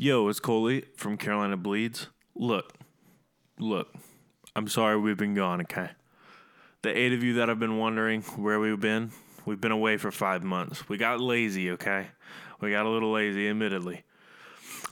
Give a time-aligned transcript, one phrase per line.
[0.00, 2.06] Yo, it's Coley from Carolina Bleeds.
[2.36, 2.72] Look,
[3.58, 3.92] look,
[4.54, 5.90] I'm sorry we've been gone, okay?
[6.82, 9.10] The eight of you that have been wondering where we've been,
[9.44, 10.88] we've been away for five months.
[10.88, 12.10] We got lazy, okay?
[12.60, 14.04] We got a little lazy, admittedly.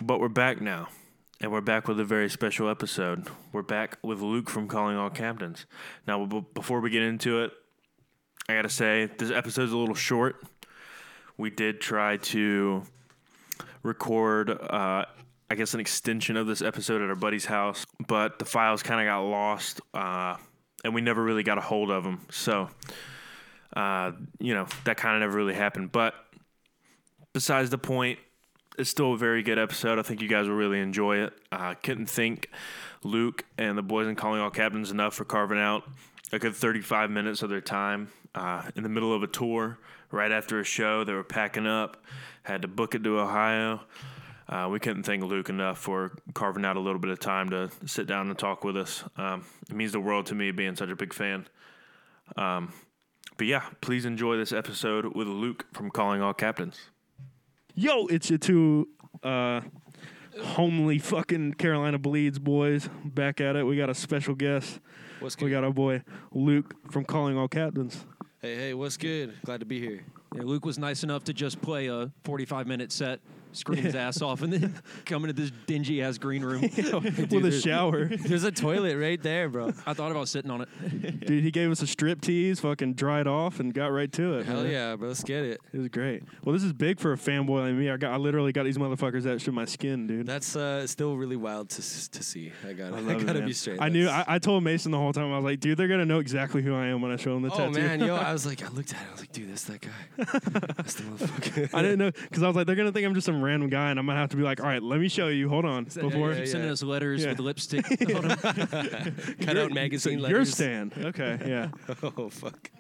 [0.00, 0.88] But we're back now,
[1.41, 3.29] and we're back with a very special episode.
[3.52, 5.66] We're back with Luc from Calling All Captains.
[6.09, 7.52] Now, b- before we get into it,
[8.48, 10.43] I gotta say, this episode's a little short.
[11.38, 12.82] We did try to
[13.86, 15.04] record, uh,
[15.48, 19.00] I guess, an extension of this episode at our buddy's house, but the files kind
[19.00, 20.36] of got lost, uh,
[20.84, 22.20] and we never really got a hold of them.
[22.30, 22.68] So,
[23.74, 25.92] uh, you know, that kind of never really happened.
[25.92, 26.14] But
[27.32, 28.18] besides the point,
[28.78, 29.98] it's still a very good episode.
[29.98, 31.32] I think you guys will really enjoy it.
[31.50, 32.50] I uh, couldn't thank
[33.02, 35.84] Luc and the boys in Calling All Captains enough for carving out
[36.32, 39.78] a good 35 minutes of their time uh, in the middle of a tour
[40.10, 41.05] right after a show.
[41.05, 42.02] They were packing up,
[42.42, 43.80] had to book it to Ohio.
[44.48, 47.69] Uh, we couldn't thank Luc enough for carving out a little bit of time to
[47.84, 49.03] sit down and talk with us.
[49.17, 51.48] Um, it means the world to me being such a big fan.
[52.36, 52.72] Um,
[53.36, 56.91] but yeah, please enjoy this episode with Luc from Calling All Captains.
[57.75, 58.89] Yo, it's your two
[59.23, 59.61] uh,
[60.41, 63.64] homely fucking Carolina Bleeds boys back at it.
[63.64, 64.80] We got a special guest.
[65.20, 66.02] What's We got our boy
[66.33, 68.06] Luc from Calling All Captains.
[68.47, 69.34] Hey, hey, what's good?
[69.44, 70.05] Glad to be here.
[70.33, 73.19] Yeah, Luc was nice enough to just play a 45 minute set,
[73.56, 76.62] scream his ass off, and then come into this dingy ass green room.
[76.76, 78.06] with a shower.
[78.06, 79.72] There's a toilet right there, bro.
[79.86, 81.26] I thought about sitting on it.
[81.26, 84.46] Dude, he gave us a strip tease, fucking dried off, and got right to it.
[84.46, 84.70] Hell man.
[84.72, 85.08] yeah, bro.
[85.08, 85.60] Let's get it.
[85.72, 86.22] It was great.
[86.44, 87.90] Well, this is big for a fanboy like me.
[87.90, 90.27] I got, I literally got these motherfuckers that shit my skin, dude.
[90.27, 91.77] That's uh, still really wild to
[92.10, 92.52] to see.
[92.66, 93.46] I got, I, I gotta man.
[93.46, 93.80] be straight.
[93.80, 94.08] I knew.
[94.08, 95.32] I, I told Mason the whole time.
[95.32, 97.42] I was like, dude, they're gonna know exactly who I am when I show them
[97.42, 97.80] the Oh tattoo.
[97.80, 99.06] man, yo, I was like, I looked at it.
[99.08, 99.90] I was like, dude, that's that guy.
[100.77, 101.74] that's the motherfucker.
[101.74, 103.91] I didn't know because I was like, they're gonna think I'm just some random guy,
[103.91, 105.48] and I'm gonna have to be like, all right, let me show you.
[105.48, 106.33] Hold on, before.
[106.33, 107.30] yeah, Keep sending us letters Yeah.
[107.30, 108.36] with lipstick on 'em.
[109.41, 110.92] Cut out magazine so your stand.
[110.97, 111.69] Okay, yeah.
[112.17, 112.70] Oh fuck.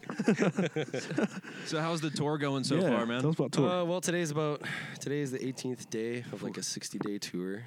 [1.66, 2.88] So, how's the tour going so yeah.
[2.90, 3.20] far, man?
[3.20, 3.68] Tell us about tour.
[3.68, 4.62] Uh, well, today's about
[5.00, 7.64] today is the 18th day of like a 60 day tour,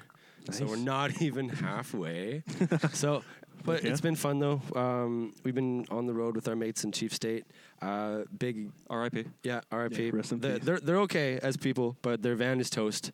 [0.50, 2.42] so we're not even halfway.
[2.92, 3.22] so,
[3.64, 3.90] but Yeah.
[3.90, 4.60] it's been fun though.
[4.74, 7.44] Um, we've been on the road with our mates in Chief State.
[7.82, 9.24] Uh, big, R.I.P.
[9.42, 10.06] yeah, R.I.P.
[10.06, 10.64] Yeah, rest in they're, peace.
[10.64, 13.12] they're they're okay as people, but their van is toast.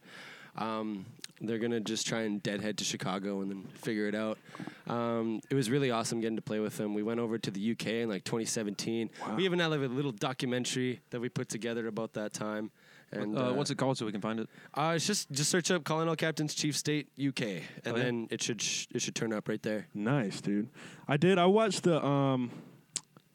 [0.56, 1.06] Um,
[1.40, 4.38] they're gonna just try and deadhead to Chicago and then figure it out.
[4.86, 6.94] Um, it was really awesome getting to play with them.
[6.94, 9.10] We went over to the UK in like 2017.
[9.36, 12.70] We even had like a little documentary that we put together about that time.
[13.12, 14.48] And Uh, what's it called so we can find it?
[14.74, 18.02] Uh, it's just just search up Calling All Captains Chief State UK, and Oh, yeah?
[18.02, 19.86] then it should sh- it should turn up right there.
[19.94, 20.68] Nice, dude.
[21.06, 21.38] I did.
[21.38, 22.50] I watched the um,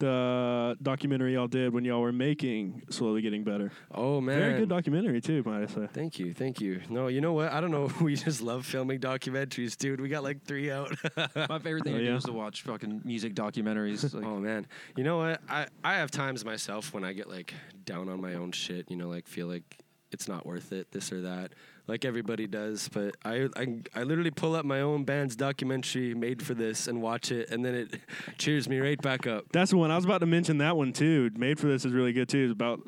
[0.01, 3.71] the documentary y'all did when y'all were making slowly getting better.
[3.93, 5.87] Oh man, Very good documentary too, might I say.
[5.93, 6.81] Thank you, thank you.
[6.89, 7.51] No, you know what?
[7.51, 7.89] I don't know.
[8.01, 10.01] We just love filming documentaries, dude.
[10.01, 10.91] We got like three out.
[11.49, 12.09] My favorite thing Oh, to yeah?
[12.11, 14.11] do is to watch fucking music documentaries.
[14.13, 14.65] Like, oh man,
[14.97, 15.39] you know what?
[15.47, 17.53] I I have times myself when I get like
[17.85, 18.89] down on my own shit.
[18.89, 19.77] You know, like feel like
[20.11, 21.53] it's not worth it, this or that,
[21.87, 22.89] like everybody does.
[22.89, 27.01] But I I I literally pull up my own band's documentary made for this and
[27.01, 27.99] watch it, and then it
[28.37, 29.45] cheers me right back up.
[29.51, 30.59] That's the one I was about to mention.
[30.59, 31.31] That one too.
[31.35, 32.43] Made for this is really good too.
[32.43, 32.81] It's about.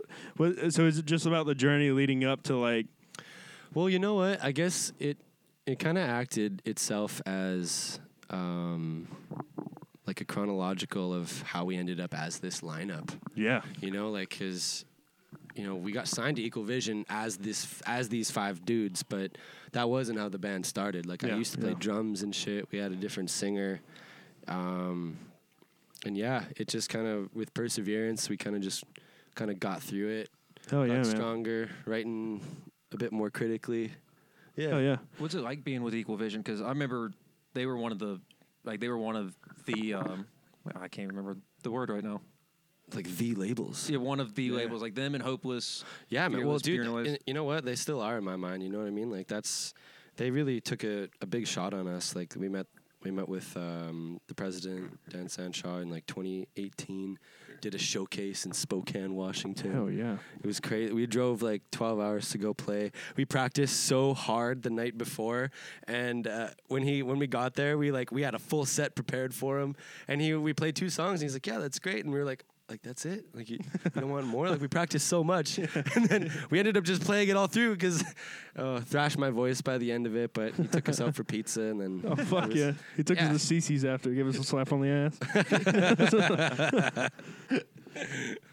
[0.71, 2.87] So is it just about the journey leading up to like?
[3.73, 4.43] Well, you know what?
[4.43, 5.17] I guess it
[5.65, 7.99] it kind of acted itself as
[8.29, 9.07] um,
[10.05, 13.09] like a chronological of how we ended up as this lineup.
[13.35, 13.61] Yeah.
[13.79, 14.85] You know, like because
[15.55, 19.37] you know we got signed to Equal Vision as this as these five dudes, but
[19.73, 21.05] that wasn't how the band started.
[21.05, 21.77] Like Yeah, I used to play yeah.
[21.79, 22.71] drums and shit.
[22.71, 23.81] We had a different singer.
[24.47, 25.17] Um,
[26.05, 28.83] and yeah, it just kind of with perseverance, we kind of just
[29.35, 30.29] kind of got through it.
[30.69, 31.05] Hell got yeah, man.
[31.05, 32.41] stronger, writing
[32.91, 33.91] a bit more critically.
[34.55, 34.69] Yeah.
[34.69, 34.97] Hell yeah.
[35.17, 36.41] What's it like being with Equal Vision?
[36.41, 37.11] Because I remember
[37.53, 38.19] they were one of the,
[38.63, 40.25] like they were one of the, um,
[40.79, 42.21] I can't remember the word right now.
[42.95, 43.89] Like the labels.
[43.89, 45.83] Yeah, one of the labels, like them and Hopeless.
[46.09, 46.45] Yeah, man.
[46.45, 47.65] Well, dude, and you know what?
[47.65, 48.63] They still are in my mind.
[48.63, 49.09] You know what I mean?
[49.09, 49.73] Like that's
[50.17, 52.15] they really took a, a big shot on us.
[52.15, 52.67] Like we met
[53.03, 57.19] we met with um, the president Dan Sandshaw in like 2018.
[57.61, 59.71] Did a showcase in Spokane, Washington.
[59.71, 60.17] Hell yeah.
[60.41, 60.91] It was crazy.
[60.91, 62.91] We drove like 12 hours to go play.
[63.15, 65.49] We practiced so hard the night before,
[65.87, 68.95] and uh, when he when we got there, we like we had a full set
[68.95, 69.77] prepared for him,
[70.09, 72.25] and he we played two songs, and he's like, "Yeah, that's great," and we were
[72.25, 72.43] like.
[72.69, 73.25] Like that's it.
[73.33, 73.59] Like you,
[73.95, 74.47] you don't want more.
[74.49, 75.57] Like we practiced so much,
[75.95, 78.03] and then we ended up just playing it all through because
[78.55, 80.33] uh, thrashed my voice by the end of it.
[80.33, 82.71] But he took us out for pizza, and then Oh fuck was- yeah.
[82.95, 83.31] He took yeah.
[83.31, 85.19] us to CC's after, gave us a slap on the ass.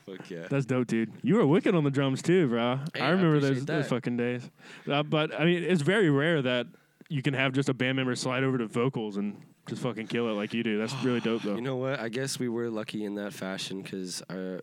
[0.06, 0.46] Fuck yeah.
[0.50, 1.12] That's dope, dude.
[1.22, 2.80] You were wicked on the drums too, bro.
[2.94, 4.50] Hey, I I remember those, those fucking days.
[4.90, 6.66] Uh, but I mean, it's very rare that
[7.08, 9.40] you can have just a band member slide over to vocals and
[9.70, 10.78] just fucking kill it like you do.
[10.78, 11.54] That's really dope, though.
[11.54, 12.00] You know what?
[12.00, 14.60] I guess we were lucky in that fashion because uh,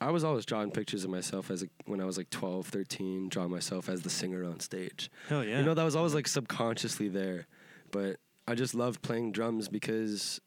[0.00, 3.28] I was always drawing pictures of myself as a, when I was like 12, 13,
[3.30, 5.10] drawing myself as the singer on stage.
[5.28, 5.58] Hell yeah.
[5.58, 7.46] You know, that was always like subconsciously there.
[7.90, 10.40] But I just loved playing drums because,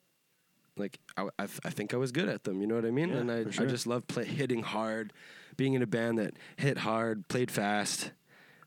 [0.76, 2.62] like, I, I, I think I was good at them.
[2.62, 3.10] You know what I mean?
[3.10, 3.66] Yeah, and I, sure.
[3.66, 5.12] I just loved play, hitting hard,
[5.56, 8.12] being in a band that hit hard, played fast.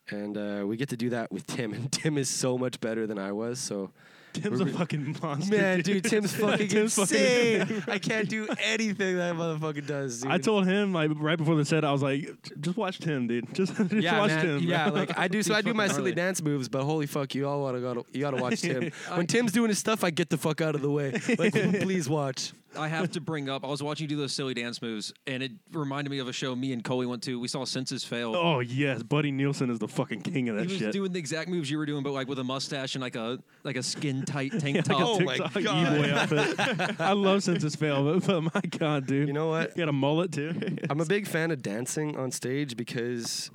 [0.09, 3.07] And uh, we get to do that with Tim, and Tim is so much better
[3.07, 3.61] than I was.
[3.61, 3.93] So
[4.33, 5.57] Tim's a fucking monster.
[5.57, 7.85] Man, dude, Tim's fucking Tim's fucking- insane.
[7.89, 10.21] I can't do anything that motherfucker does.
[10.23, 10.31] Dude.
[10.31, 12.31] I told him like right before the set, I was like,
[12.61, 13.53] just watch Tim, dude.
[13.55, 14.59] Just, just yeah, watch man, Tim.
[14.61, 15.43] yeah, like I do.
[15.43, 16.15] So I do my fucking silly gnarly.
[16.29, 18.91] dance moves, but holy fuck, you all gotta you gotta watch Tim.
[19.15, 21.13] when Tim's doing his stuff, I get the fuck out of the way.
[21.39, 22.53] Like, please watch.
[22.79, 23.65] I have to bring up.
[23.65, 26.33] I was watching you do those silly dance moves, and it reminded me of a
[26.33, 27.39] show me and Coley went to.
[27.41, 28.35] We saw Senses Fail.
[28.37, 30.93] oh yes, Buddy Nielsen is the fucking king of that he was shit.
[30.93, 33.39] doing the exact moves you were doing, but like with a mustache and like a
[33.65, 35.21] like a skin tight tank top.
[35.21, 35.97] like Oh my TikTok God.
[35.99, 37.01] e-boy outfit.
[37.01, 39.27] I love Senses Fail, but, but my god, dude.
[39.27, 39.71] You know what?
[39.71, 40.77] You got a mullet too.
[40.89, 43.51] I'm a big fan of dancing on stage because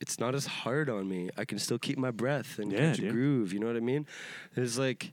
[0.00, 1.30] it's not as hard on me.
[1.36, 3.12] I can still keep my breath and Yeah, catch a dude.
[3.12, 3.52] groove.
[3.52, 4.06] You know what I mean?
[4.56, 5.12] It's like,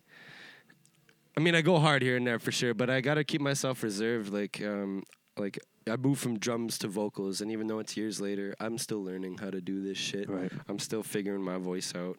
[1.38, 3.84] I mean, I go hard here and there for sure, but I gotta keep myself
[3.84, 4.34] reserved.
[4.34, 5.04] Like, um,
[5.38, 9.04] like I moved from drums to vocals, and even though it's years later, I'm still
[9.04, 10.28] learning how to do this shit.
[10.30, 10.52] Right.
[10.68, 12.18] I'm still figuring my voice out.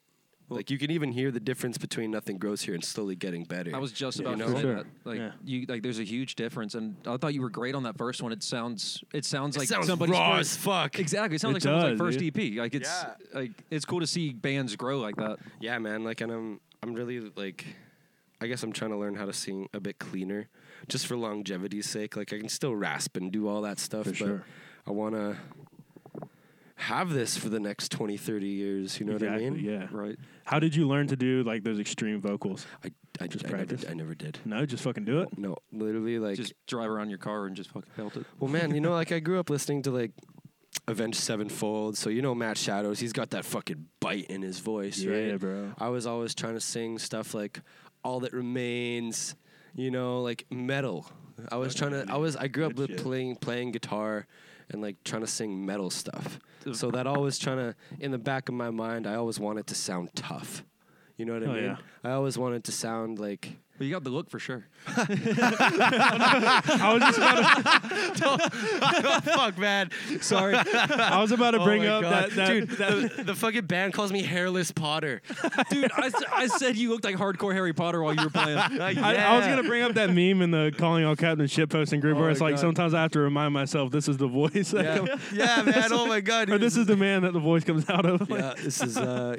[0.51, 3.75] Like you can even hear the difference between nothing grows here and slowly getting better.
[3.75, 4.47] I was just You about know?
[4.47, 4.75] to For say sure.
[4.77, 4.87] that.
[5.05, 5.33] Like Yeah.
[5.45, 8.23] you, like there's a huge difference, and I thought you were great on that first
[8.23, 8.33] one.
[8.33, 10.99] It sounds, it sounds It like sounds somebody's raw first, as fuck.
[10.99, 12.39] Exactly, it sounds It like someone's like first dude.
[12.39, 12.57] EP.
[12.59, 13.15] Like it's Yeah.
[13.35, 15.39] like it's cool to see bands grow like that.
[15.61, 16.03] Yeah, man.
[16.05, 17.67] Like, and I'm I'm really like,
[18.41, 20.49] I guess I'm trying to learn how to sing a bit cleaner,
[20.89, 22.17] just for longevity's sake.
[22.17, 24.45] Like, I can still rasp and do all that stuff, For but sure.
[24.87, 25.37] I want to
[26.77, 29.01] have this for the next 20, 30 years.
[29.01, 29.65] You know exactly, what I mean?
[29.65, 29.87] Yeah.
[29.91, 30.17] Right.
[30.45, 32.67] How did you learn to do like those extreme vocals?
[32.85, 33.77] I I Just I never.
[33.91, 34.39] I never did.
[34.45, 35.37] No, just fucking do it.
[35.37, 38.25] No, literally, like, Just drive around your car and just fucking belt it.
[38.39, 40.13] well, man, you know, like I grew up listening to like.
[40.87, 42.99] Avenged Sevenfold, so you know Matt Shadows.
[42.99, 45.39] He's got that fucking bite in his voice, Yeah, right?
[45.39, 45.73] bro.
[45.77, 47.61] I was always trying to sing stuff like
[48.05, 49.35] "All That Remains,"
[49.75, 51.11] you know, like metal.
[51.51, 52.07] I was trying to.
[52.09, 52.37] I was.
[52.37, 53.05] I grew up Good with shit.
[53.05, 54.27] playing playing guitar
[54.71, 56.39] and like trying to sing metal stuff.
[56.73, 59.75] So that always trying to in the back of my mind, I always wanted to
[59.75, 60.65] sound tough.
[61.19, 61.65] You know what I Oh, mean?
[61.65, 61.77] yeah.
[62.05, 63.51] I always wanted to sound like.
[63.77, 64.67] But you got the look for sure.
[64.87, 64.95] I
[66.95, 69.91] was just about to, Fuck, man.
[70.21, 72.31] Sorry, I was about to bring Oh my up God.
[72.31, 72.69] that, that dude.
[72.71, 75.23] that- the, the fucking band calls me Hairless Potter.
[75.71, 78.59] Dude, I said you looked like hardcore Harry Potter while you were playing.
[78.59, 82.01] I, I was gonna bring up that meme in the calling all captain shit posting
[82.01, 82.61] group Oh where my it's like God.
[82.61, 85.93] sometimes I have to remind myself this is the voice Yeah, yeah, man.
[85.93, 86.49] Oh my god.
[86.49, 88.29] or dude, this is the man that the voice comes out of.
[88.29, 88.97] Yeah, this is.
[88.97, 89.37] Uh,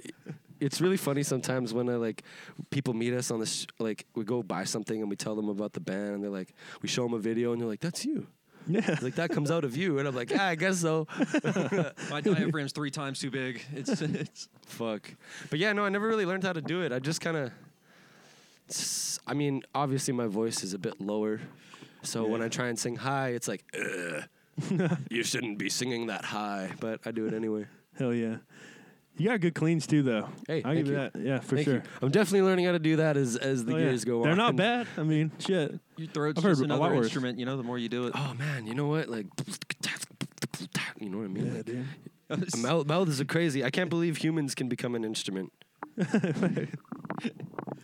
[0.60, 2.24] it's really funny sometimes when I like
[2.70, 3.66] people meet us on this.
[3.80, 6.54] Like we go buy something and we tell them about the band and they're like,
[6.82, 8.28] we show them a video and they're like, "That's you."
[8.68, 8.82] yeah.
[8.88, 11.08] It's like that comes out of you, and I'm like, "Yeah, I guess so."
[12.10, 13.62] My diaphragm's three times too big.
[13.74, 15.10] It's, it's Fuck.
[15.50, 16.92] But yeah, no, I never really learned how to do it.
[16.92, 17.52] I just kind of.
[19.26, 21.42] I mean, obviously my voice is a bit lower,
[22.04, 26.24] so when I try and sing high, it's like, Ugh, you shouldn't be singing that
[26.24, 27.66] high, but I do it anyway.
[27.98, 28.38] Hell yeah.
[29.20, 30.30] You got good cleans too, though.
[30.48, 30.98] Hey, I'll give you you.
[31.00, 31.12] that.
[31.16, 31.74] Yeah, for Thank sure.
[31.76, 31.82] you.
[32.02, 33.84] I'm definitely learning how to do that as as the Oh, yeah.
[33.84, 34.24] years go on.
[34.24, 34.88] They're not bad.
[34.98, 35.78] I mean, shit.
[35.98, 37.06] your throat's I've heard just a lot another worse.
[37.08, 37.38] instrument.
[37.38, 38.14] You know, the more you do it.
[38.16, 39.10] Oh man, you know what?
[39.10, 39.28] Like,
[41.00, 41.54] you know what I mean?
[41.54, 41.86] Like, dude.
[42.54, 43.64] a mouth, mouths are crazy.
[43.64, 45.52] I can't believe humans can become an instrument.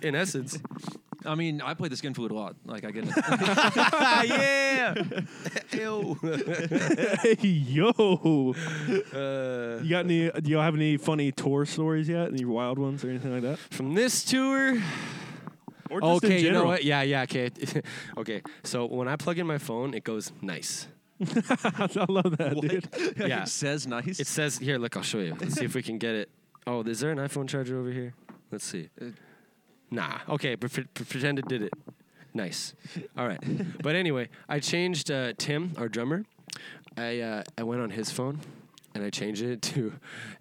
[0.01, 0.57] In essence.
[1.25, 2.55] I mean, I play the skin flute a lot.
[2.65, 3.13] Like I get it.
[4.29, 4.93] yeah.
[5.73, 6.17] Ew.
[7.21, 8.53] hey, yo.
[9.13, 10.29] Uh, You got any?
[10.31, 12.29] Do y'all have any funny tour stories yet?
[12.29, 13.57] Any wild ones or anything like that?
[13.57, 14.81] from this tour.
[15.89, 16.65] Or just in Okay, you know general?
[16.67, 16.83] what?
[16.83, 17.51] Yeah, yeah, okay.
[18.17, 18.41] okay.
[18.63, 20.87] So when I plug in my phone, it goes nice.
[21.21, 22.89] I love that, dude.
[23.17, 23.43] Yeah.
[23.43, 24.19] it says nice.
[24.19, 25.35] It says here, look, I'll show you.
[25.39, 26.29] Let's see if we can get it.
[26.67, 28.13] Oh, is there an iPhone charger over here?
[28.51, 28.89] Let's see.
[29.91, 30.19] Nah.
[30.29, 31.73] Okay, pre- pre- pretend it did it.
[32.33, 32.73] Nice.
[33.17, 33.39] All right.
[33.81, 36.25] But anyway, I changed uh, Tim, our drummer.
[36.97, 38.39] I uh, I went on his phone,
[38.93, 39.93] and I changed it to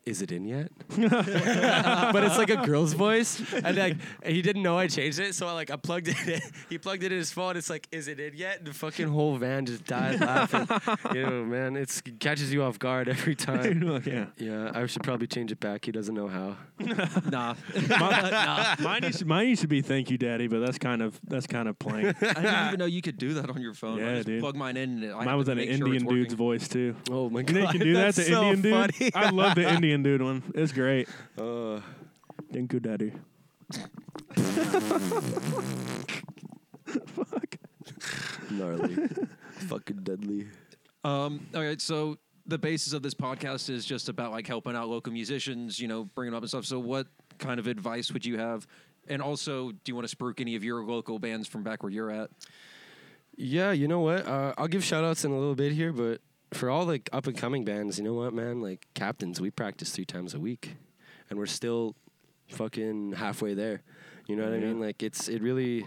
[0.07, 4.63] "Is it in yet?" but it's like a girl's voice, and like and he didn't
[4.63, 6.29] know I changed it, so I like I plugged it.
[6.29, 6.41] in.
[6.71, 7.57] He plugged it in his phone.
[7.57, 10.67] It's like, "Is it in yet?" And the fucking whole van just died laughing.
[11.15, 13.83] you know, man, it's it catches you off guard every time.
[14.05, 14.27] yeah.
[14.39, 15.85] Yeah, I should probably change it back.
[15.85, 16.57] He doesn't know how.
[17.31, 17.55] nah.
[17.99, 21.21] Mine, mine, used to, mine used to be "Thank you, Daddy," but that's kind of
[21.29, 22.07] that's kind of plain.
[22.07, 23.99] I didn't even know you could do that on your phone.
[24.01, 24.41] I Yeah, just dude.
[24.41, 26.37] plug mine in and I Mine was an make sure Indian dude's working.
[26.37, 26.97] voice too.
[27.11, 28.15] Oh my You god, know you can do that.
[28.15, 28.73] that's The so Indian dude.
[28.99, 29.11] funny.
[29.15, 30.43] I love the Indian dude one.
[30.55, 31.09] It's great.
[31.39, 31.81] Uh,
[32.53, 33.13] Thank you, Daddy.
[37.07, 37.57] Fuck.
[38.51, 38.97] gnarly,
[39.69, 40.47] fucking deadly.
[41.03, 44.89] Um, all right, so the basis of this podcast is just about like helping out
[44.89, 46.65] local musicians, you know, bringing them up and stuff.
[46.65, 47.07] So, what
[47.39, 48.67] kind of advice would you have?
[49.09, 51.91] And also, do you want to spruik any of your local bands from back where
[51.91, 52.31] you're at?
[53.37, 54.27] Yeah, you know what?
[54.27, 56.21] Uh, I'll give shout outs in a little bit here, but
[56.55, 58.61] for all the up and coming bands, you know what, man?
[58.61, 60.77] Like captains, we practice three times a week,
[61.31, 61.95] and we're still
[62.51, 63.83] fucking halfway there.
[64.27, 64.81] You know what I mean?
[64.81, 65.87] Like it's it really.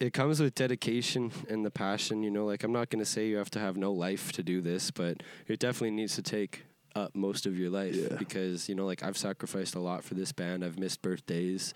[0.00, 2.44] It comes with dedication and the passion, you know.
[2.44, 5.22] Like I'm not gonna say you have to have no life to do this, but
[5.46, 6.64] it definitely needs to take
[6.94, 8.16] up most of your life Yeah.
[8.18, 10.64] because you know, like I've sacrificed a lot for this band.
[10.64, 11.74] I've missed birthdays,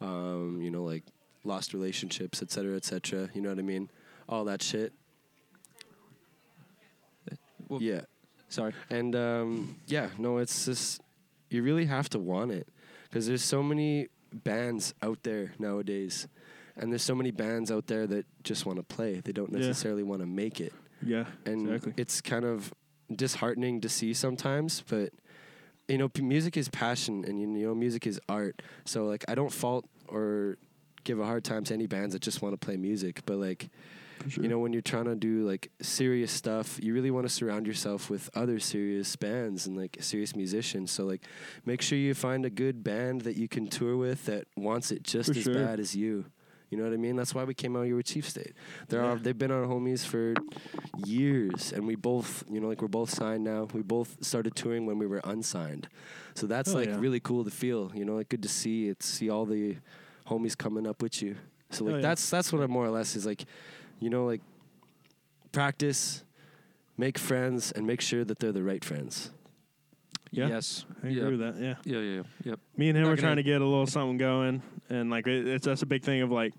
[0.00, 1.04] um, you know, like
[1.42, 3.28] lost relationships, et cetera, et cetera.
[3.34, 3.90] You know what I mean?
[4.28, 4.92] All that shit.
[7.68, 8.02] Well, yeah.
[8.48, 8.72] Sorry.
[8.90, 11.00] And um, yeah, no, it's just
[11.50, 12.68] you really have to want it
[13.04, 16.26] because there's so many bands out there nowadays,
[16.76, 19.20] and there's so many bands out there that just want to play.
[19.24, 19.58] They don't Yeah.
[19.66, 21.94] necessarily want to make it, Yeah, and exactly.
[21.96, 22.72] it's kind of
[23.14, 24.82] disheartening to see sometimes.
[24.88, 25.10] But
[25.88, 28.62] you know, p- music is passion, and you know, music is art.
[28.84, 30.56] So like, I don't fault or
[31.04, 33.68] give a hard time to any bands that just want to play music, but like
[34.28, 34.42] sure.
[34.42, 37.66] you know when you're trying to do like serious stuff you really want to surround
[37.66, 41.22] yourself with other serious bands and like serious musicians so like
[41.64, 45.02] make sure you find a good band that you can tour with that wants it
[45.02, 45.54] just For as sure.
[45.54, 46.24] bad as you
[46.70, 47.14] you know what I mean?
[47.14, 48.52] That's why we came out here with Chief State.
[48.88, 49.10] They're Yeah.
[49.10, 50.34] our, they've been our homies for
[51.06, 53.68] years, and we both, you know, like we're both signed now.
[53.72, 55.88] We both started touring when we were unsigned,
[56.34, 56.98] so that's Oh, like yeah.
[56.98, 57.92] really cool to feel.
[57.94, 59.76] You know, like good to see it, see all the
[60.26, 61.36] homies coming up with you.
[61.70, 62.02] So like Oh, yeah.
[62.02, 63.44] that's that's what I'm more or less is like,
[64.04, 64.42] you know, like
[65.52, 66.24] practice,
[66.96, 69.30] make friends, and make sure that they're the right friends.
[70.30, 70.84] yeah, Yes.
[71.02, 71.28] I agree yeah.
[71.28, 71.56] with that.
[71.62, 71.74] Yeah.
[71.84, 72.22] Yeah, yeah, yeah.
[72.44, 72.60] Yep.
[72.76, 75.26] Me and him Not were gonna- trying to get a little something going, and like
[75.26, 76.52] it, it's that's a big thing of like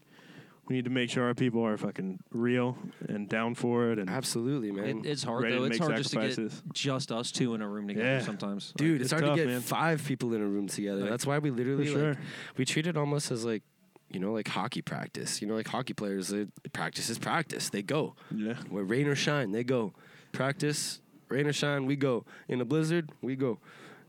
[0.68, 2.76] we need to make sure our people are fucking real
[3.10, 5.00] and down for it, and Absolutely, man.
[5.00, 5.66] It, it's hard ready though.
[5.66, 8.22] It's make hard just to get just us two in a room together Yeah.
[8.22, 8.74] sometimes.
[8.78, 9.62] Dude, it's it's, hard tough, to get man.
[9.62, 11.02] five people in a room together.
[11.02, 12.10] Like, That's why we literally sure.
[12.10, 12.18] like
[12.58, 13.62] we treat it almost as like
[14.10, 15.42] you know like hockey practice.
[15.42, 17.70] You know, like hockey players, they, practice is practice.
[17.70, 19.94] They go yeah, where rain or shine, they go.
[20.32, 22.26] Practice, rain or shine, we go.
[22.48, 23.60] In a blizzard, we go.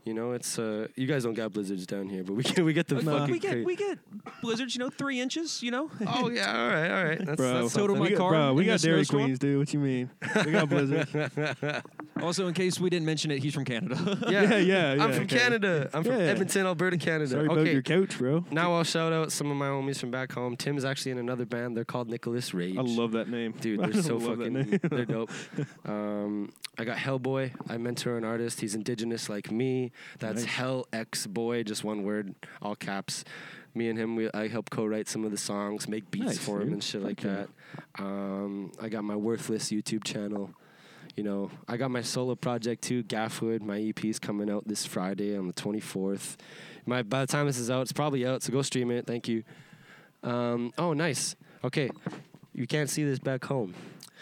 [0.07, 2.71] You know, it's uh, you guys don't got blizzards down here, but we get we
[2.71, 3.31] get the Like, fucking.
[3.33, 3.99] we get cra- we get
[4.41, 5.91] blizzards, you know, three inches, you know.
[6.07, 7.25] oh yeah, all right, all right.
[7.25, 7.53] That's, bro.
[7.63, 7.99] that's Total something.
[7.99, 9.23] my we got, car bro, we in got the Dairy snowstorm?
[9.25, 9.57] Queens, dude.
[9.59, 10.09] What you mean?
[10.45, 11.11] We got blizzards.
[12.21, 14.17] also, in case we didn't mention it, he's from Canada.
[14.29, 15.37] Yeah, Yeah, yeah, I'm from okay.
[15.39, 15.89] Canada.
[15.93, 16.19] I'm from Yeah.
[16.27, 17.27] Edmonton, Alberta, Canada.
[17.27, 17.73] Sorry about okay.
[17.73, 18.45] your couch, bro.
[18.49, 20.55] Now I'll shout out some of my homies from back home.
[20.55, 21.75] Tim's actually in another band.
[21.75, 22.77] They're called Nicholas Rage.
[22.77, 24.53] I love that name, Dude, I they're so love that fucking.
[24.53, 24.79] name.
[24.83, 25.31] they're dope.
[25.85, 27.51] Um, I got Hellboy.
[27.69, 28.61] I mentor an artist.
[28.61, 29.91] He's indigenous like me.
[30.19, 30.45] That's Nice.
[30.45, 33.23] Hell X Boy, just one word, all caps.
[33.75, 36.57] Me and him, we, I help co-write some of the songs, make beats Nice, for
[36.61, 36.73] him dude.
[36.73, 37.45] and shit Fuck like yeah.
[37.97, 38.03] that.
[38.03, 40.49] Um, I got my worthless YouTube channel.
[41.15, 43.61] You know, I got my solo project too, Gaffwood.
[43.61, 46.37] My EP is coming out this Friday on the 24th.
[46.85, 48.43] My by the time this is out, it's probably out.
[48.43, 49.05] So go stream it.
[49.07, 49.43] Thank you.
[50.23, 51.35] Um, oh, nice.
[51.63, 51.89] Okay,
[52.53, 53.73] you can't see this back home.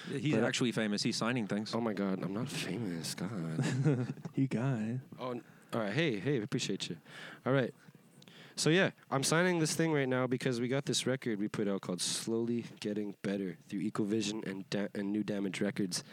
[0.09, 1.03] he's But- actually famous.
[1.03, 1.73] He's signing things.
[1.75, 3.13] Oh my God, I'm not famous.
[3.15, 4.07] God.
[4.35, 4.99] You got it.
[5.19, 5.43] oh, n-
[5.75, 5.93] all right.
[5.93, 6.97] Hey, hey, appreciate you.
[7.45, 7.73] All right.
[8.57, 11.67] So yeah, I'm signing this thing right now because we got this record we put
[11.67, 16.05] out called "Slowly Getting Better" through Equal Vision and da- and New Damage Records.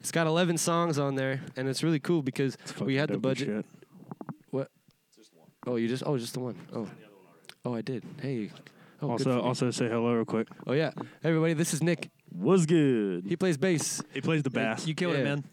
[0.00, 3.46] It's got 11 songs on there, and it's really cool because we had the budget.
[3.48, 3.66] shit.
[4.50, 4.70] What?
[5.68, 6.56] Oh, you just oh just the one.
[6.74, 6.88] Oh,
[7.64, 8.02] oh, I did.
[8.20, 8.50] Hey.
[9.00, 10.48] Oh, also, also say hello real quick.
[10.66, 10.90] Oh yeah,
[11.22, 11.52] Hey, everybody.
[11.52, 12.10] This is Nick.
[12.36, 13.24] Was good.
[13.28, 14.02] He plays bass.
[14.12, 14.84] He plays the bass.
[14.88, 15.20] You killed Yeah.
[15.20, 15.44] it, man.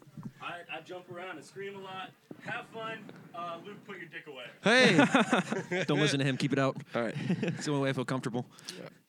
[0.82, 2.10] I, I jump around and scream a lot.
[2.44, 2.98] Have fun.
[3.34, 4.44] Uh, Luc, put your dick away.
[4.62, 5.84] Hey.
[5.84, 6.36] Don't listen to him.
[6.36, 6.76] Keep it out.
[6.94, 7.14] all right.
[7.42, 8.46] It's the only way I feel comfortable.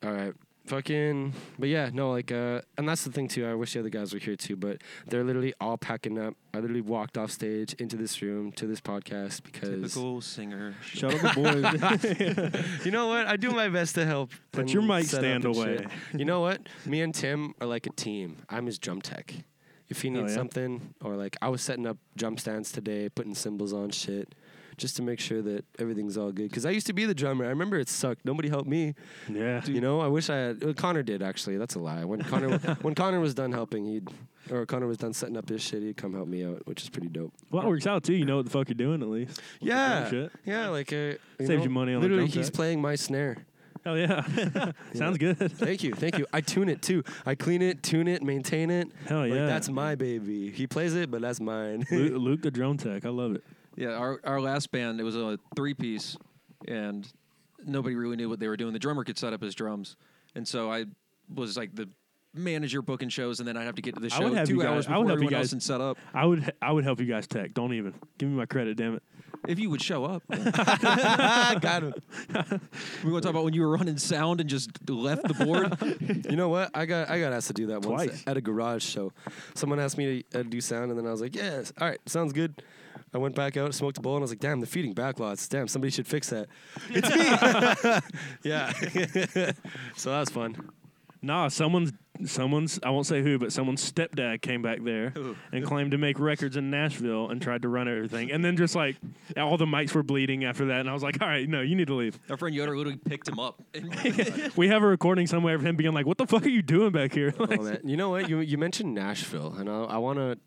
[0.04, 0.34] All right.
[0.68, 3.46] Fucking, but yeah, no, like, uh, and that's the thing too.
[3.46, 4.78] I wish the other guys were here too, but
[5.08, 6.36] they're literally all packing up.
[6.54, 10.76] I literally walked off stage into this room to this podcast because Typical singer.
[10.82, 12.86] Shut up, the boys.
[12.86, 13.28] you know what?
[13.28, 14.32] I do my best to help.
[14.54, 15.78] Put and your mic set up stand and away.
[15.80, 15.88] shit.
[16.18, 16.62] You know what?
[16.86, 18.38] Me and Tim are like a team.
[18.50, 19.34] I'm his drum tech.
[19.94, 20.38] If he Hell needs yeah.
[20.38, 24.34] something, or like I was setting up jump stands today, putting cymbals on shit,
[24.78, 26.50] just to make sure that everything's all good.
[26.50, 27.46] Because I used to be the drummer.
[27.46, 28.26] I remember it sucked.
[28.26, 28.96] Nobody helped me.
[29.32, 29.64] Yeah.
[29.66, 30.64] You know, I wish I had.
[30.64, 31.58] Well, Connor did actually.
[31.58, 32.04] That's a lie.
[32.06, 34.10] When Connor when Connor was done helping, he'd
[34.50, 36.90] or Connor was done setting up his shit, he'd come help me out, which is
[36.90, 37.34] pretty dope.
[37.52, 38.14] Well, it works out too.
[38.14, 39.40] You know what the fuck you're doing at least.
[39.62, 40.32] Yeah, shit.
[40.44, 40.70] yeah.
[40.70, 43.46] Like uh, you Saves know, you money on the Literally, drum he's playing my snare.
[43.86, 43.98] Oh, Hell
[44.56, 44.72] yeah.
[44.94, 45.38] Sounds good.
[45.38, 46.26] Thank you, thank you.
[46.32, 47.04] I tune it too.
[47.26, 48.88] I clean it, tune it, maintain it.
[49.08, 49.46] Hell Like, yeah.
[49.46, 50.52] that's my baby.
[50.52, 51.86] He plays it, but that's mine.
[51.92, 53.06] Luc, Luc the drone tech.
[53.06, 53.44] I love it.
[53.76, 56.16] Yeah, our our last band it was a three piece,
[56.68, 57.08] and
[57.66, 58.72] nobody really knew what they were doing.
[58.72, 59.96] The drummer could set up his drums,
[60.36, 60.86] and so I
[61.34, 61.90] was like the
[62.34, 64.48] manager booking shows, and then I'd have to get to the I show would have
[64.48, 65.98] two you guys- hours I would before help you everyone else guys- and set up.
[66.14, 67.54] I would I would help you guys tech.
[67.54, 68.78] Don't even give me my credit.
[68.78, 69.04] Damn it.
[69.46, 71.94] If you would show up, Got him.
[73.04, 75.78] we want to talk about when you were running sound and just left the board.
[76.30, 76.72] You know what?
[76.74, 78.24] I got I got asked to do that once Twice.
[78.26, 79.12] at a garage show.
[79.54, 82.00] Someone asked me to uh, do sound, and then I was like, "Yes, all right,
[82.08, 82.64] sounds good."
[83.14, 85.48] I went back out, smoked a bowl, and I was like, "Damn, the feeding backlots.
[85.50, 86.48] Damn, somebody should fix that."
[86.90, 88.10] It's me.
[88.50, 88.72] yeah.
[89.96, 90.56] so that was fun.
[91.24, 91.94] Nah, someone's
[92.26, 95.14] someone's I won't say who, but someone's stepdad came back there
[95.54, 98.30] and claimed to make records in Nashville and tried to run everything.
[98.30, 98.98] And then just like
[99.38, 101.76] all the mics were bleeding after that, and I was like, all right, no, you
[101.76, 102.20] need to leave.
[102.30, 103.62] Our friend Yoder literally picked him up.
[104.56, 106.92] We have a recording somewhere of him being like, "What the fuck are you doing
[106.92, 108.30] back here?" Like, Oh you know what?
[108.30, 110.38] You you mentioned Nashville, and I, I want to.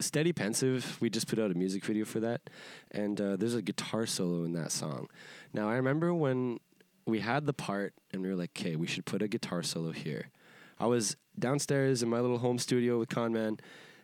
[0.00, 2.50] Steady Pensive, we just put out a music video for that,
[2.90, 5.06] and uh, there's a guitar solo in that song.
[5.52, 6.58] Now I remember when
[7.06, 9.92] we had the part, and we were like, "Okay, we should put a guitar solo
[9.92, 10.30] here."
[10.78, 13.58] I was downstairs in my little home studio with Conman,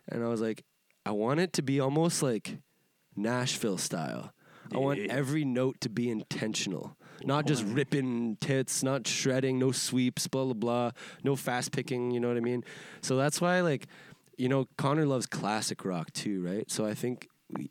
[0.07, 0.63] and I was like,
[1.05, 2.59] "I want it to be almost like
[3.15, 4.33] Nashville style.
[4.73, 10.27] I want every note to be intentional." Not just ripping tits, not shredding, no sweeps,
[10.27, 10.91] blah blah blah,
[11.23, 12.11] no fast picking.
[12.11, 12.63] You know what I mean?
[13.01, 13.87] So that's why, like,
[14.37, 16.71] you know, Connor loves classic rock too, right?
[16.71, 17.27] So I think,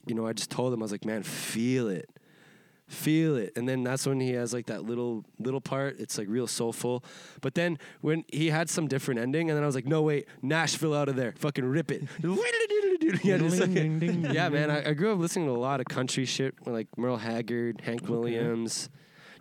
[0.07, 2.11] you know, I just told him I was like, man, feel it,
[2.89, 6.01] feel it, and then that's when he has like that little little part.
[6.01, 7.05] It's like real soulful.
[7.41, 10.27] But then when he had some different ending, and then I was like, no wait,
[10.43, 12.03] Nashville out of there, fucking rip it.
[13.25, 14.71] yeah, like- yeah, man.
[14.71, 18.09] I, I grew up listening to a lot of country shit, like Merle Haggard, Hank
[18.09, 18.89] Williams,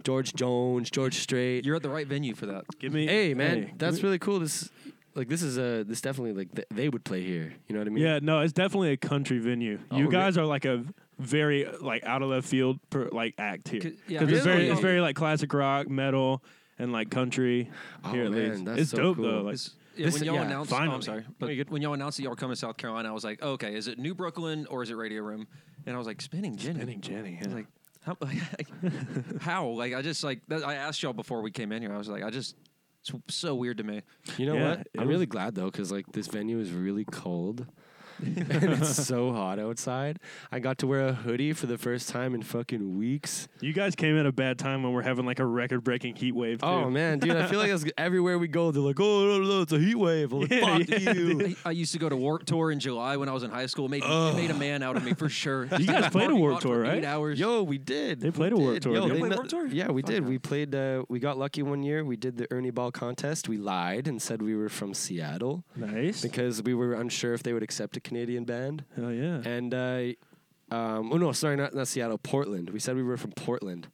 [0.04, 1.66] George Jones, George Strait.
[1.66, 2.66] You're at the right venue for that.
[2.80, 4.40] Give me, hey, man, hey, that's me- really cool.
[4.40, 4.70] This,
[5.18, 7.54] like, this is uh, this definitely like th- they would play here.
[7.68, 8.04] You know what I mean?
[8.04, 9.80] Yeah, no, it's definitely a country venue.
[9.92, 10.86] Oh, you re- guys are like a
[11.20, 13.82] very like out of left field per, like act here.
[13.82, 16.44] 'Cause- yeah, Because it's very it's very like classic rock, metal,
[16.80, 17.70] and like country.
[18.04, 18.66] Oh, here at man, least.
[18.66, 19.26] that's it's so dope cool.
[19.26, 19.42] though.
[19.42, 20.76] Like, It's- yeah, This- when y'all yeah, announced, oh.
[20.78, 23.12] I'm sorry, but you're when y'all announced that y'all were coming to South Carolina, I
[23.14, 25.48] was like, okay, is it New Brookland or is it Radio Room?
[25.88, 26.76] And I was like, spinning Jenny.
[26.80, 27.56] Spinning Jenny, I was yeah.
[27.56, 27.68] like,
[28.02, 28.18] how?
[29.42, 29.68] how?
[29.70, 31.94] Like, I just like that, I asked y'all before we came in here.
[31.94, 32.56] I was like, I just
[33.28, 34.02] it's so weird to me.
[34.38, 34.80] You know Yeah, what?
[34.82, 37.66] it I'm was- really glad though, because like this venue is really cold.
[38.26, 40.20] and it's so hot outside.
[40.52, 43.48] I got to wear a hoodie for the first time in fucking weeks.
[43.62, 46.34] you guys came at a bad time when we're having like a record breaking heat
[46.34, 46.60] wave.
[46.62, 46.66] Too.
[46.68, 49.62] Oh man, dude, I feel like it's, everywhere we go, they're like, "Oh, no, no,
[49.62, 52.10] it's a heat wave." I'm like, Yeah, "Fuck yeah, you." I, I used to go
[52.10, 53.86] to Warped Tour in July when I was in high school.
[53.86, 55.66] It made, it made a man out of me for sure.
[55.78, 56.96] You guys played a Parking Warped Tour, right?
[56.98, 57.40] Eight hours.
[57.40, 58.20] Yo, we did.
[58.20, 58.84] They played We a Warped.
[58.84, 59.20] Tour, Yo, they they?
[59.20, 59.68] Played kno- Warped Tour?
[59.68, 60.24] Yeah, we Fuck did.
[60.24, 60.30] yeah.
[60.30, 60.74] We played.
[60.76, 62.04] Uh, we got lucky one year.
[62.04, 63.48] We did the Ernie Ball contest.
[63.48, 66.22] We lied and said we were from Seattle nice.
[66.22, 68.84] because we were unsure if they would accept a Canadian band.
[68.98, 69.42] Oh yeah.
[69.46, 70.02] And uh,
[70.74, 72.70] um, oh no, sorry, not not Seattle, Portland.
[72.72, 73.88] We said we were from Portland,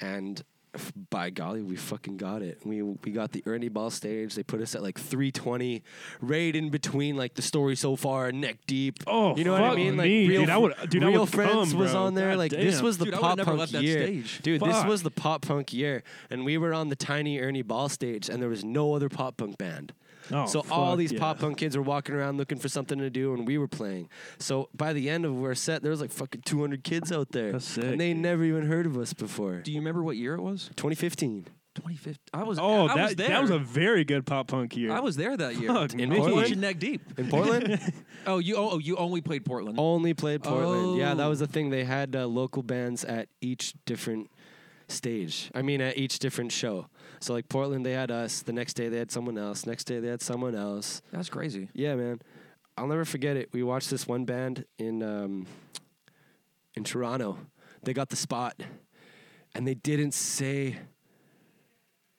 [0.00, 0.42] and
[0.74, 2.58] f- by golly, we fucking got it.
[2.64, 4.34] We we got the Ernie Ball stage.
[4.34, 5.82] They put us at like 320,
[6.20, 8.98] right in between like the story so far, neck deep.
[9.06, 9.96] Oh, you know what I mean?
[9.96, 10.50] Like me, real, dude.
[10.50, 12.30] I would- dude, I would friends come, was on there.
[12.30, 14.40] God like this was the Dude, pop punk year, stage.
[14.42, 14.60] dude.
[14.60, 18.28] This was the pop punk year, and we were on the tiny Ernie Ball stage,
[18.28, 19.92] and there was no other pop punk band.
[20.32, 21.18] Oh, so all these yeah.
[21.18, 24.08] pop punk kids were walking around looking for something to do, and we were playing.
[24.38, 27.52] So by the end of our set, there was like fucking 200 kids out there,
[27.52, 29.60] That's sick, and they never even heard of us before.
[29.60, 30.70] Do you remember what year it was?
[30.76, 32.16] 2015 2015.
[32.34, 32.58] I was.
[32.58, 33.28] Oh, I that was there.
[33.28, 34.90] that was a very good pop punk year.
[34.90, 35.72] I was there that year.
[35.72, 36.16] Fuck In me.
[36.16, 36.60] Portland?
[36.60, 37.00] Neck Deep.
[37.18, 37.80] in Portland.
[38.26, 38.56] Oh, you.
[38.56, 39.78] Oh, you only played Portland.
[39.78, 40.98] Only played Portland.
[40.98, 41.30] Yeah, that Oh.
[41.30, 41.70] was the thing.
[41.70, 44.30] They had uh, local bands at each different
[44.88, 45.50] stage.
[45.54, 46.86] I mean, at each different show.
[47.20, 48.42] So like Portland, they had us.
[48.42, 49.66] The next day they had someone else.
[49.66, 51.02] Next day they had someone else.
[51.12, 51.68] That's crazy.
[51.74, 52.20] Yeah, man.
[52.76, 53.50] I'll never forget it.
[53.52, 55.46] We watched this one band in um,
[56.74, 57.38] in Toronto.
[57.82, 58.62] They got the spot,
[59.54, 60.78] and they didn't say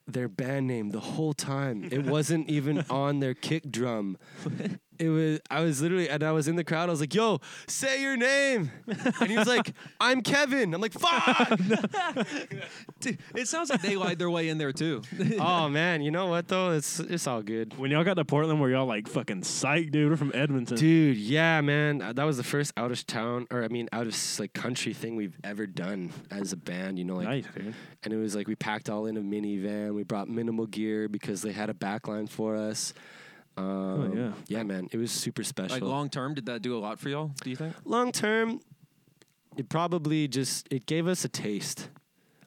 [0.07, 1.89] their band name the whole time.
[1.91, 4.17] It wasn't even on their kick drum.
[5.01, 6.87] it was I was literally and I was in the crowd.
[6.89, 8.71] I was like, "Yo, say your name,"
[9.19, 11.49] and he was like, "I'm Kevin." I'm like, "Fuck!"
[12.99, 15.01] Dude, it sounds like they lied their way in there too.
[15.39, 16.71] oh man, you know what though?
[16.71, 17.77] It's it's all good.
[17.77, 20.09] When y'all got to Portland, were y'all like fucking psyched, dude?
[20.11, 20.77] We're from Edmonton.
[20.77, 24.07] Dude, yeah, man, Uh, that was the first out of town, or I mean, out
[24.07, 26.99] of like country thing we've ever done as a band.
[26.99, 27.73] You know, like, nice, dude.
[28.03, 29.95] and it was like we packed all in a minivan.
[29.95, 32.93] We brought minimal gear because they had a backline for us.
[33.57, 34.31] Um, yeah.
[34.47, 35.75] yeah, man, it was super special.
[35.75, 37.31] like long term, did that do a lot for y'all?
[37.43, 37.75] Do you think?
[37.85, 38.61] long term,
[39.57, 41.89] it probably just it gave us a taste.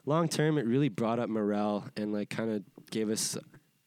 [0.05, 3.37] Long term, it really brought up morale and like kind of gave us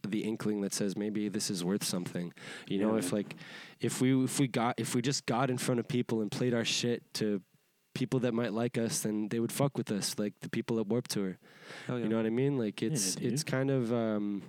[0.07, 2.33] the inkling that says maybe this is worth something.
[2.66, 3.37] You know, if like
[3.81, 6.54] if we if we got if we just got in front of people and played
[6.54, 7.40] our shit to
[7.94, 10.87] people that might like us, then they would fuck with us, like the people at
[10.87, 11.38] Warped Tour.
[11.88, 11.96] Yeah.
[11.96, 12.57] You know what I mean?
[12.59, 13.33] Like it's dude.
[13.33, 14.42] it's kind of um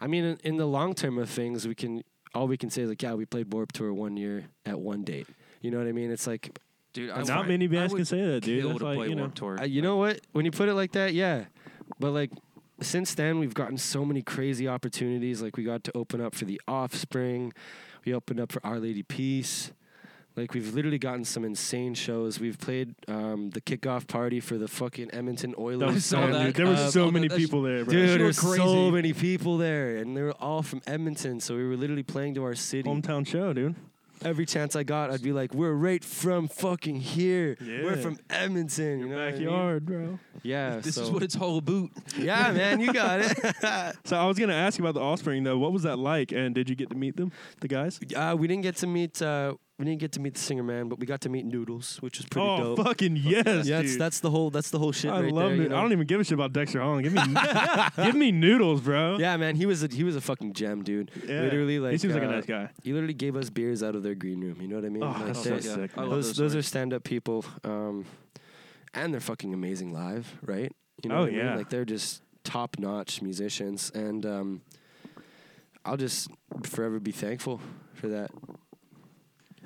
[0.00, 2.02] I mean in, in the long term of things we can
[2.34, 5.02] all we can say is like yeah, we played Warped Tour one year at one
[5.04, 5.26] date.
[5.62, 6.10] You know what I mean?
[6.10, 6.58] It's like
[6.92, 8.64] Dude, I Not would- many I bands would can say that, dude.
[8.70, 9.28] That's like, you know.
[9.28, 9.60] Tour.
[9.60, 10.20] uh, you know what?
[10.32, 11.44] When you put it like that, yeah.
[12.00, 12.30] But like
[12.80, 15.42] since then we've gotten so many crazy opportunities.
[15.42, 17.52] Like we got to open up for the Offspring.
[18.04, 19.72] We opened up for Our Lady Peace.
[20.36, 22.38] Like we've literally gotten some insane shows.
[22.38, 25.80] We've played um, the kickoff party for the fucking Edmonton Oilers.
[25.80, 26.44] That was so, that.
[26.44, 26.54] dude.
[26.56, 27.94] There were so oh, many that- people there, bro.
[27.94, 31.40] Dude, Sure, there's so many people there, and they were all from Edmonton.
[31.40, 32.88] So we were literally playing to our city.
[32.88, 33.74] Hometown show, dude.
[34.24, 37.56] Every chance I got, I'd be like, "We're right from fucking here.
[37.60, 39.00] We're from Edmonton.
[39.00, 39.44] You know what I mean?
[39.44, 40.18] Backyard, bro.
[40.42, 40.78] Yeah.
[40.80, 41.90] this so, is what it's all about.
[42.16, 43.96] Yeah, man, you got it.
[44.06, 45.58] So I was gonna ask you about the Offspring though.
[45.58, 46.32] What was that like?
[46.32, 48.00] And did you get to meet them, the guys?
[48.14, 49.20] Uh, we didn't get to meet.
[49.20, 51.98] Uh, we didn't get to meet the singer man, but we got to meet Noodles,
[52.00, 52.86] which was pretty oh, dope.
[52.86, 54.00] fucking yes, yeah, that's, dude.
[54.00, 54.48] that's the whole.
[54.50, 55.60] That's the whole shit I right love there.
[55.60, 55.62] it.
[55.64, 55.76] you know?
[55.76, 57.02] I don't even give a shit about Dexter Holland.
[57.02, 57.22] Give me,
[58.04, 59.18] give me noodles, bro.
[59.18, 61.10] Yeah, man, he was a he was a fucking gem, dude.
[61.26, 61.42] Yeah.
[61.42, 62.70] Literally, like he seems like a uh, nice guy.
[62.82, 64.56] He literally gave us beers out of their green room.
[64.62, 65.02] You know what I mean?
[65.02, 65.90] Oh, Like, that's they- so sick.
[65.98, 68.06] I those those those are stand up people, um,
[68.94, 70.72] and they're fucking amazing live, right?
[71.02, 71.38] You know Oh, what I mean?
[71.40, 71.54] yeah.
[71.56, 74.60] Like they're just top notch musicians, and um,
[75.84, 76.30] I'll just
[76.62, 77.60] forever be thankful
[77.92, 78.30] for that.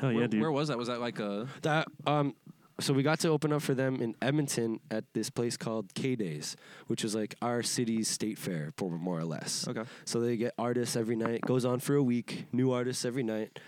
[0.00, 0.40] Hell yeah, where, dude.
[0.40, 0.78] where was that?
[0.78, 1.46] Was that like a?
[1.62, 2.34] That um,
[2.80, 6.16] so we got to open up for them in Edmonton at this place called K
[6.16, 9.68] Days, which is like our city's state fair, for more or less.
[9.68, 9.82] Okay.
[10.06, 11.42] So they get artists every night.
[11.42, 12.46] Goes on for a week.
[12.52, 13.58] New artists every night.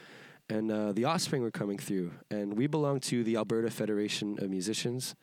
[0.49, 4.51] And uh, the Offspring were coming through, and we belong to the Alberta Federation of
[4.51, 5.15] Musicians.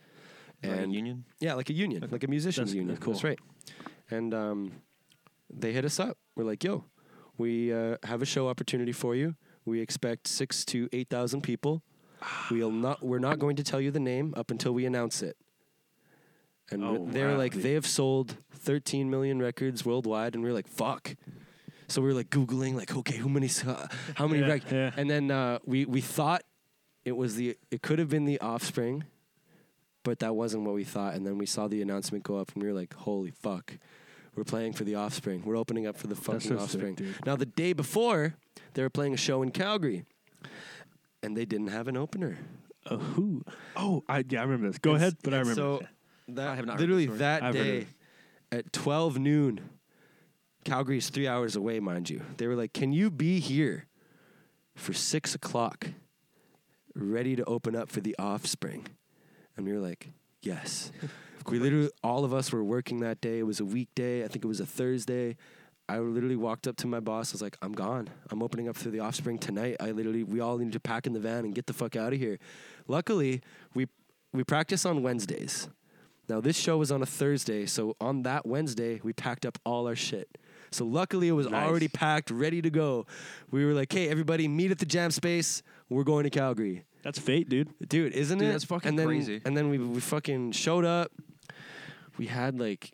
[0.63, 1.25] Like a And union.
[1.39, 2.95] yeah, like a union, like a musicians That's- union.
[2.95, 3.13] that's cool.
[3.13, 3.39] That's right.
[4.09, 4.71] And um,
[5.53, 6.17] they hit us up.
[6.35, 6.85] We're like, "Yo,
[7.37, 9.35] we uh, have a show opportunity for you.
[9.69, 11.81] We expect six to eight thousand people.
[12.51, 13.01] We'll not.
[13.01, 15.37] We're not going to tell you the name up until we announce it."
[16.71, 20.67] And Oh, they're wow, like, they have sold 13 million records worldwide, and we're like,
[20.67, 21.15] "Fuck."
[21.87, 23.47] So we were like googling, like, okay, how many,
[24.15, 24.71] how many Yeah, records?
[24.73, 24.91] yeah.
[24.95, 26.43] And then uh, we we thought
[27.05, 29.05] it was the, it could have been the Offspring,
[30.03, 31.15] but that wasn't what we thought.
[31.15, 33.77] And then we saw the announcement go up, and we were like, "Holy fuck,
[34.39, 35.43] we're playing for the Offspring.
[35.45, 37.25] We're opening up for the fucking so Offspring." dude.
[37.25, 38.35] Now the day before,
[38.73, 40.05] they were playing a show in Calgary,
[41.21, 42.37] and they didn't have an opener.
[42.89, 43.43] Oh, who?
[43.75, 44.77] Oh, I yeah, I remember this.
[44.79, 45.55] Go And ahead, but I remember.
[45.55, 45.87] So this.
[46.29, 47.87] that I have not literally the that I've day
[48.51, 49.59] at 12 noon.
[50.63, 52.21] Calgary is three hours away, mind you.
[52.37, 53.87] They were like, "Can you be here
[54.75, 55.87] for six o'clock,
[56.95, 58.87] ready to open up for the Offspring?"
[59.57, 60.91] And we were like, "Yes."
[61.51, 63.39] we literally, all of us were working that day.
[63.39, 64.23] It was a weekday.
[64.23, 65.37] I think it was a Thursday.
[65.87, 67.31] I literally walked up to my boss.
[67.31, 68.09] I was like, "I'm gone.
[68.29, 69.77] I'm opening up for the Offspring tonight.
[69.79, 72.13] I literally, we all need to pack in the van and get the fuck out
[72.13, 72.37] of here."
[72.87, 73.41] Luckily,
[73.73, 73.87] we
[74.31, 75.67] we practice on Wednesdays.
[76.27, 79.87] Now this show was on a Thursday, so on that Wednesday we packed up all
[79.87, 80.37] our shit.
[80.69, 81.67] So luckily it was Nice.
[81.67, 83.07] already packed, ready to go.
[83.49, 85.63] We were like, "Hey, everybody, meet at the Jam Space.
[85.89, 87.69] We're going to Calgary." That's fate, dude.
[87.87, 88.51] Dude, isn't Dude, it?
[88.51, 89.41] that's fucking and then, crazy.
[89.43, 91.11] And then we we fucking showed up.
[92.19, 92.91] We had like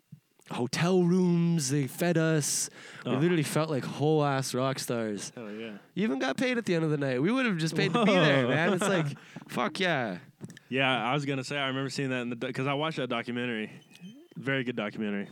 [0.52, 1.70] hotel rooms.
[1.70, 2.70] They fed us.
[3.04, 3.16] We Oh.
[3.16, 5.32] literally felt like whole ass rock stars.
[5.34, 5.72] Hell yeah.
[5.94, 7.20] You even got paid at the end of the night.
[7.20, 8.50] We would have just paid to be there, Whoa.
[8.54, 8.72] man.
[8.74, 9.06] It's like,
[9.48, 10.18] fuck yeah.
[10.68, 13.08] Yeah, I was gonna say I remember seeing that in the because I watched that
[13.08, 13.70] documentary.
[14.36, 15.28] Very good documentary.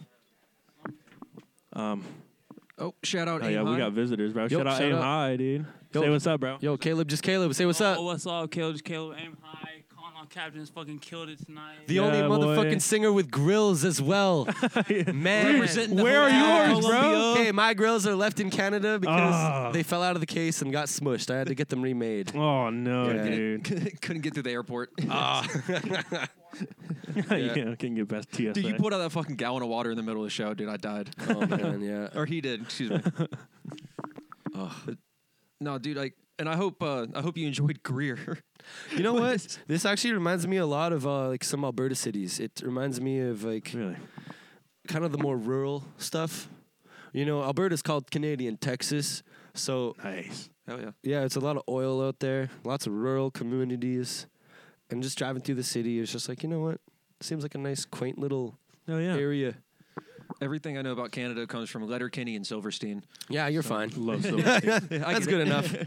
[1.73, 2.05] Um,
[2.77, 3.41] Oh, shout out!
[3.45, 3.79] oh yeah, we High.
[3.79, 4.45] got visitors, bro.
[4.45, 5.03] Yo, shout out shout Aim out.
[5.03, 5.65] High, dude.
[5.93, 6.03] Yo.
[6.03, 6.59] Say what's up, bro.
[6.61, 7.55] Yo, Caleb, just Caleb.
[7.55, 7.99] Say what's up.
[7.99, 8.75] Oh, what's up, Caleb?
[8.75, 9.64] Just Caleb, aim high.
[10.25, 11.87] Calling captains, fucking killed it tonight.
[11.87, 12.79] The Yeah, only motherfucking boy.
[12.79, 14.45] singer with grills as well.
[15.13, 15.55] Man.
[15.55, 16.99] Representing the Where are whole yours, bro?
[17.01, 17.43] Columbia.
[17.43, 19.71] Okay, my grills are left in Canada because Ah.
[19.73, 21.33] they fell out of the case and got smushed.
[21.33, 22.35] I had to get them remade.
[22.35, 23.25] Oh no, Yeah.
[23.25, 23.65] dude.
[24.01, 24.91] Couldn't get through the airport.
[25.11, 25.47] Ah.
[27.17, 28.53] yeah, couldn't get past TSA.
[28.53, 30.55] Dude, you put out that fucking gallon of water in the middle of the show,
[30.55, 30.69] dude.
[30.69, 31.11] I died.
[31.29, 32.09] oh man, yeah.
[32.19, 32.63] or he did.
[32.63, 33.03] Excuse me.
[34.55, 34.75] Oh.
[35.61, 38.19] No, dude, like And I hope uh, I hope you enjoyed Greer.
[38.97, 39.59] You know what?
[39.67, 42.41] This actually reminds me a lot of uh, like some Alberta cities.
[42.41, 43.97] It reminds me of like Really?
[44.89, 46.49] kind of the more rural stuff.
[47.13, 50.49] You know, Alberta's called Canadian Texas, so Nice.
[50.67, 50.91] Hell yeah.
[51.03, 54.27] yeah, it's a lot of oil out there, lots of rural communities,
[54.91, 56.81] and just driving through the city is just like you know what?
[57.21, 58.57] Seems like a nice, quaint little
[58.89, 59.15] Oh yeah.
[59.15, 59.57] area.
[60.41, 63.05] Everything I know about Canada comes from Letterkenny and Silverstein.
[63.29, 63.93] Yeah, you're fine.
[63.95, 64.43] Love Silver.
[64.89, 65.73] That's good enough.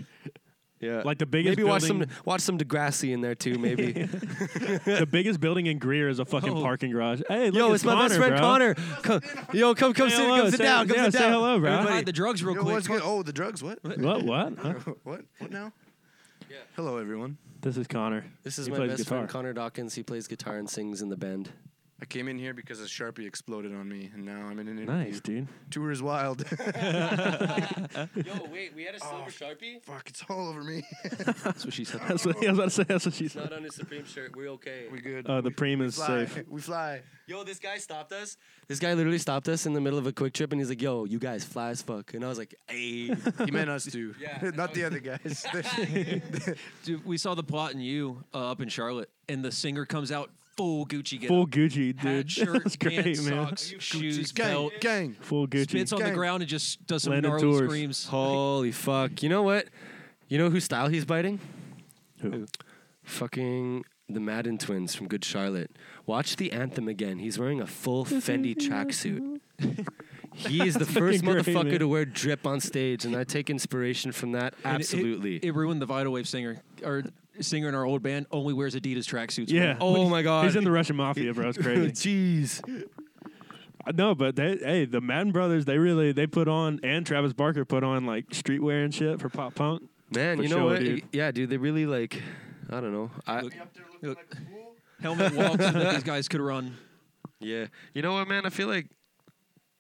[0.79, 3.57] Yeah, Like the biggest maybe watch some watch some Degrassi in there too.
[3.59, 3.93] Maybe.
[3.93, 6.61] the biggest building in Greer is a fucking Oh.
[6.61, 7.21] parking garage.
[7.27, 8.39] Hey, look, Yo, it's my best friend bro.
[8.39, 8.73] Connor.
[9.01, 9.21] Come,
[9.53, 11.31] yo, come, come, Say sit, hello, come sit say- down, come yeah, sit say down.
[11.33, 11.77] hello, bro.
[11.81, 12.73] Hide the drugs real Yo, quick.
[12.75, 13.01] what's good?
[13.03, 13.63] Oh, the drugs.
[13.63, 13.79] What?
[13.83, 14.23] What?
[14.23, 14.53] What?
[14.59, 14.73] Huh?
[15.03, 15.21] what?
[15.39, 15.73] What now?
[16.75, 17.37] Hello, everyone.
[17.61, 18.25] This is Connor.
[18.43, 19.17] This is He my plays best guitar.
[19.19, 19.95] friend Connor Dawkins.
[19.95, 21.49] He plays guitar and sings in the band.
[21.99, 24.77] I came in here because a sharpie exploded on me, and now I'm in an
[24.77, 25.05] interview.
[25.05, 25.47] Nice, dude.
[25.71, 26.41] Tour is wild.
[26.51, 29.81] Yo, wait, we had a silver sharpie.
[29.83, 30.83] Fuck, it's all over me.
[31.43, 32.01] That's what she said.
[32.07, 32.83] That's what I was about to say.
[32.83, 33.45] That's what she It's said.
[33.45, 34.36] not on his Supreme shirt.
[34.36, 34.86] We're okay.
[34.91, 35.25] we good.
[35.25, 36.25] Uh, the We- Preem we is fly.
[36.25, 36.43] safe.
[36.47, 37.01] We fly.
[37.25, 38.38] Yo, this guy stopped us.
[38.67, 40.81] This guy literally stopped us in the middle of a quick trip, and he's like,
[40.81, 43.07] "Yo, you guys fly as fuck," and I was like, "Hey."
[43.43, 44.13] He meant us too.
[44.21, 44.51] Yeah.
[44.53, 45.45] not the other guys.
[46.83, 50.12] Dude, we saw the plot in you uh, up in Charlotte, and the singer comes
[50.12, 52.32] out full Gucci get Full Gucci, hat, dude.
[52.32, 53.48] shirt, That's great, pants, man.
[53.48, 55.13] socks, shoes, gang, belt, gang.
[55.22, 55.70] Full Gucci.
[55.70, 56.13] spits on the Gang.
[56.15, 57.70] ground, and just does some Landed gnarly tours.
[57.70, 58.06] screams.
[58.08, 59.22] Holy fuck!
[59.24, 59.67] You know what?
[60.28, 61.39] You know whose style he's biting?
[62.22, 62.48] Who?
[63.04, 65.72] Fucking the Madden twins from Good Charlotte.
[66.06, 67.20] Watch the anthem again.
[67.20, 69.39] He's wearing a full Fendi tracksuit.
[70.36, 71.80] He is the first fucking great, motherfucker man.
[71.80, 74.54] to wear drip on stage, and I take inspiration from that.
[74.63, 75.38] And it- Absolutely.
[75.38, 76.62] It, ruined the Vital Wave singer.
[76.86, 77.02] Our
[77.41, 79.50] singer in our old band only wears Adidas tracksuits.
[79.50, 79.78] Yeah.
[79.80, 80.45] oh my god.
[80.45, 81.50] He's in the Russian mafia, bro.
[81.50, 81.91] It's crazy.
[81.91, 82.86] Jeez.
[83.86, 87.34] Uh, no, but they, hey, the Madden brothers, they really they put on, and Travis
[87.34, 89.84] Barker put on like streetwear and shit for pop punk.
[90.13, 90.80] Man, For you know sure, what?
[90.80, 91.04] dude.
[91.12, 92.21] Yeah, dude, they really like.
[92.69, 93.12] I don't know.
[93.26, 93.54] I Look,
[94.02, 94.17] look,
[95.02, 96.76] helmet walks so that these guys could run.
[97.39, 97.67] yeah.
[97.93, 98.45] You know what, man?
[98.45, 98.88] I feel like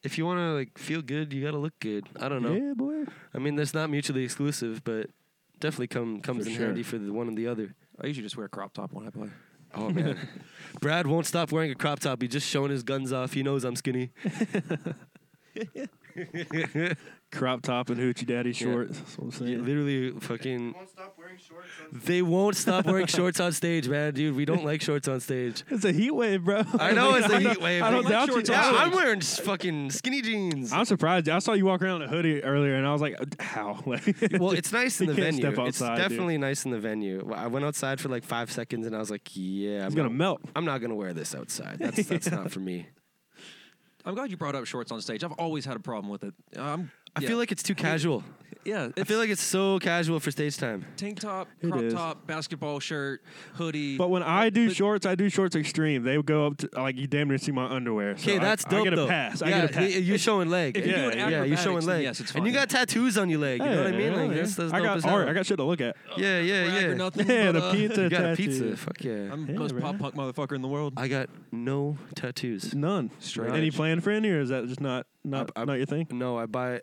[0.03, 2.07] if you want to like feel good, you gotta look good.
[2.19, 2.53] I don't know.
[2.53, 3.05] Yeah, boy.
[3.33, 5.09] I mean, that's not mutually exclusive, but
[5.59, 6.65] definitely come comes For in sure.
[6.67, 7.73] handy for the one and the other.
[8.01, 9.29] I usually just wear a crop top when I play.
[9.75, 10.17] Oh man,
[10.81, 12.21] Brad won't stop wearing a crop top.
[12.21, 13.33] He's just showing his guns off.
[13.33, 14.11] He knows I'm skinny.
[17.29, 18.97] Crop top and hoochie daddy shorts.
[18.99, 19.65] That's what I'm saying.
[19.65, 20.71] Literally, fucking.
[20.73, 21.67] Won't stop wearing shorts.
[21.91, 24.33] They won't stop wearing shorts on stage, man, dude.
[24.33, 25.63] We don't like shorts on stage.
[25.69, 26.63] It's a heat wave, bro.
[26.79, 27.83] I know it's a heat wave.
[27.83, 28.41] I don't but- doubt you.
[28.47, 30.71] Yeah, I- I'm wearing s- fucking skinny jeans.
[30.71, 31.27] I'm surprised.
[31.27, 34.51] I saw you walk around in a hoodie earlier, and I was like, "How?" Well,
[34.51, 35.41] it's nice in You the can't venue.
[35.41, 36.03] step it's outside, dude.
[36.09, 37.23] definitely nice in the venue.
[37.25, 39.95] Well, I went outside for like five seconds and I was like, "Yeah, I'm it's
[39.95, 40.41] gonna not, melt.
[40.55, 41.79] I'm not gonna wear this outside.
[41.79, 42.87] That's that's not for me."
[44.07, 45.25] I'm glad you brought up shorts on stage.
[45.25, 46.33] I've always had a problem with it.
[46.57, 47.27] Um, I yeah.
[47.29, 48.23] feel like it's too casual.
[48.65, 50.85] yeah, I feel like it's so casual for stage time.
[50.97, 51.93] tank top, It crop is.
[51.93, 53.97] top, basketball shirt, hoodie.
[53.97, 56.03] But when I do but- shorts, I do shorts extreme.
[56.03, 58.17] They go up to like you damn near see my underwear.
[58.17, 58.81] So Okay, I- that's dope.
[58.81, 59.07] I, get a though.
[59.07, 59.41] pass.
[59.41, 59.81] I yeah, get a pass.
[59.83, 60.77] y- you're showing leg.
[60.77, 62.03] If you're Yeah, doing yeah, yeah, you're showing then leg.
[62.03, 62.61] yes, it's and you fine.
[62.61, 63.61] got tattoos on your leg.
[63.61, 64.01] You know what I mean?
[64.11, 64.35] yeah, Like yeah.
[64.35, 65.21] that's, that's I dope got as art.
[65.21, 65.29] hell.
[65.29, 65.95] I got shit to look at.
[66.17, 66.93] Yeah, yeah, or yeah.
[66.93, 68.01] nothing, Yeah, but, the uh, pizza.
[68.03, 68.43] You got a tattoo.
[68.47, 68.77] pizza.
[68.77, 69.13] Fuck yeah.
[69.31, 69.81] I'm the Yeah, most bro.
[69.81, 70.93] pop punk motherfucker in the world.
[70.97, 72.75] I got no tattoos.
[72.75, 73.11] None.
[73.19, 73.75] Straight Any edge.
[73.75, 76.07] plan for any, or is that just not not I- I- not your thing?
[76.11, 76.81] No, I buy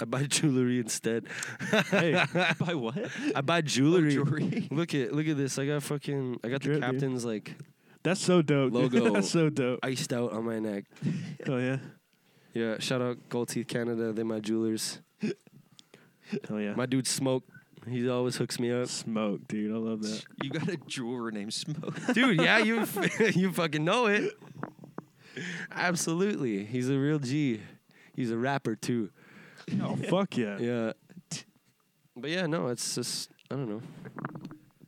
[0.00, 1.26] I buy jewelry instead.
[1.90, 2.12] Hey,
[2.60, 2.96] By what?
[3.34, 4.12] I buy oh, jewelry.
[4.12, 4.68] jewelry.
[4.70, 5.58] Look at look at this.
[5.58, 6.90] I got fucking I got the Drip, dude.
[6.90, 7.54] captain's like
[8.04, 8.72] that's so dope.
[8.78, 9.12] Logo.
[9.14, 9.80] that's so dope.
[9.82, 10.84] iced out on my neck.
[11.48, 11.78] Oh yeah.
[12.54, 14.12] Yeah, shout out Gold Teeth Canada.
[14.12, 15.00] They're my jewelers.
[16.50, 16.74] Oh yeah.
[16.74, 17.44] My dude Smoke.
[17.88, 18.86] He always hooks me up.
[18.88, 19.72] Smoke, dude.
[19.72, 20.22] I love that.
[20.42, 21.94] You got a jeweler named Smoke.
[22.12, 22.84] Dude, yeah, you
[23.34, 24.32] you fucking know it.
[25.70, 26.64] Absolutely.
[26.64, 27.60] He's a real G.
[28.18, 29.10] He's a rapper too.
[29.80, 30.58] Oh fuck yeah.
[30.60, 30.92] Yeah.
[32.16, 33.80] But yeah, no, it's just I don't know.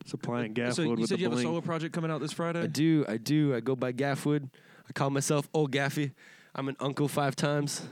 [0.05, 1.45] Supplying Gaffwood so you with said the you have a bling.
[1.45, 2.59] solo project coming out this Friday.
[2.61, 3.55] I do, I do.
[3.55, 4.49] I go by Gaffwood.
[4.89, 6.11] I call myself Old Gaffy.
[6.53, 7.87] I'm an uncle five times,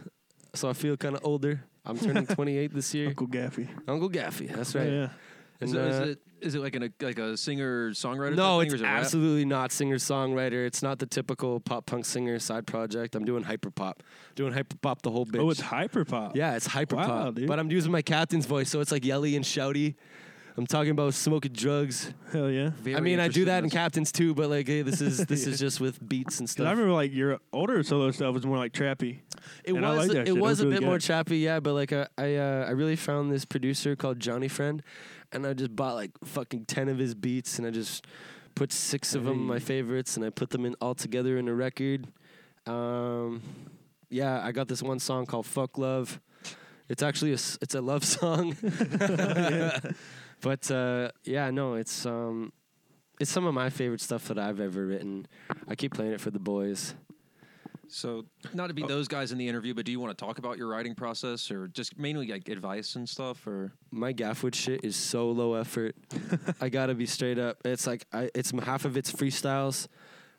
[0.54, 1.63] so I feel kind of older.
[1.86, 3.08] I'm turning 28 this year.
[3.08, 3.69] Uncle Gaffy.
[3.88, 4.91] Uncle Gaffy, that's right.
[4.91, 5.10] yeah.
[5.62, 8.36] And, is, it, is uh, it is it like an, a like a singer songwriter?
[8.36, 9.00] no, thing, it's or is it rap?
[9.02, 10.65] absolutely not singer songwriter.
[10.65, 13.13] It's not the typical pop punk singer side project.
[13.15, 14.02] I'm doing hyper pop,
[14.36, 15.41] doing hyper pop the whole bitch.
[15.41, 16.36] Oh, it's hyper pop.
[16.38, 17.36] yeah, it's hyper Wow, pop.
[17.36, 17.48] dude.
[17.48, 19.95] But I'm using my captain's voice, so it's like yelly and shouty.
[20.58, 22.13] I'm talking about smoking drugs.
[22.34, 22.72] Hell yeah.
[22.82, 25.45] Very I mean, I do that in captains too, but like, hey, this is this
[25.45, 26.67] is just with beats and stuff.
[26.67, 29.19] I remember like your older solo stuff was more like trappy.
[29.63, 30.28] It And was like that it shit.
[30.30, 31.60] It was was a really bit more trappy, yeah.
[31.62, 34.84] But like uh, I uh, I really found this producer called Johnny Friend,
[35.31, 38.05] and I just bought like fucking ten of his beats, and I just
[38.55, 41.53] put six of them my favorites, and I put them in all together in a
[41.53, 42.07] record.
[42.65, 43.41] Um,
[44.09, 46.19] yeah, I got this one song called "Fuck Love."
[46.87, 48.57] It's actually a it's a love song.
[50.41, 52.51] but uh, yeah, no, it's um,
[53.19, 55.27] it's some of my favorite stuff that I've ever written.
[55.67, 56.95] I keep playing it for the boys.
[57.91, 58.88] So, not to be oh.
[58.88, 61.49] those guys in the interview, but do you want to talk about your writing process,
[61.49, 65.95] or just mainly like advice and stuff, or my Gaffwood shit is so low effort.
[66.62, 67.58] I gotta be straight up.
[67.65, 69.88] It's like I, it's half of it's freestyles.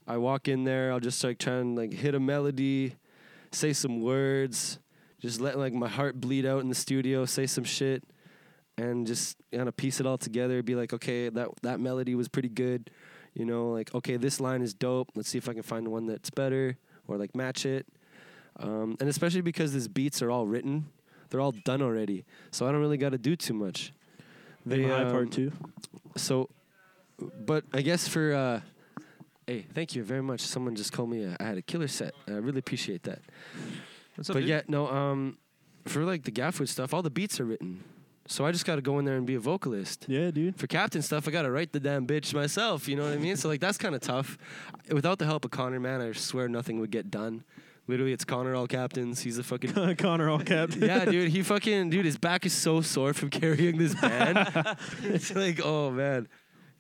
[0.06, 2.94] I walk in there, I'll just like try and like hit a melody,
[3.52, 4.78] say some words,
[5.20, 8.04] just let like my heart bleed out in the studio, say some shit,
[8.78, 10.62] and just kind of piece it all together.
[10.62, 12.90] Be like, okay, that that melody was pretty good.
[13.34, 15.10] You know, like okay, this line is dope.
[15.16, 16.78] Let's see if I can find one that's better
[17.10, 17.86] or like match it.
[18.58, 20.86] Um, and especially because these beats are all written,
[21.28, 22.24] they're all done already.
[22.50, 23.92] So I don't really got to do too much.
[24.66, 25.52] The high um, part too.
[26.16, 26.50] So,
[27.18, 28.60] but I guess for uh,
[29.46, 30.40] hey, thank you very much.
[30.40, 31.24] Someone just called me.
[31.24, 32.14] A, I had a killer set.
[32.28, 33.20] I really appreciate that.
[34.16, 34.48] what's up, but dude?
[34.48, 34.88] yeah, no.
[34.88, 35.38] Um,
[35.86, 37.82] for like the Gaffwood stuff, all the beats are written.
[38.30, 40.04] So I just got to go in there and be a vocalist.
[40.06, 40.54] Yeah, dude.
[40.56, 42.86] For captain stuff, I got to write the damn bitch myself.
[42.86, 43.34] You know what I mean?
[43.34, 44.38] So like that's kind of tough.
[44.88, 47.42] Without the help of Connor, man, I swear nothing would get done.
[47.88, 49.20] Literally, it's Connor all captains.
[49.20, 50.80] He's a fucking Connor all captain.
[50.84, 51.30] yeah, dude.
[51.32, 52.04] He fucking dude.
[52.04, 54.38] His back is so sore from carrying this band.
[55.02, 56.28] it's like, oh man,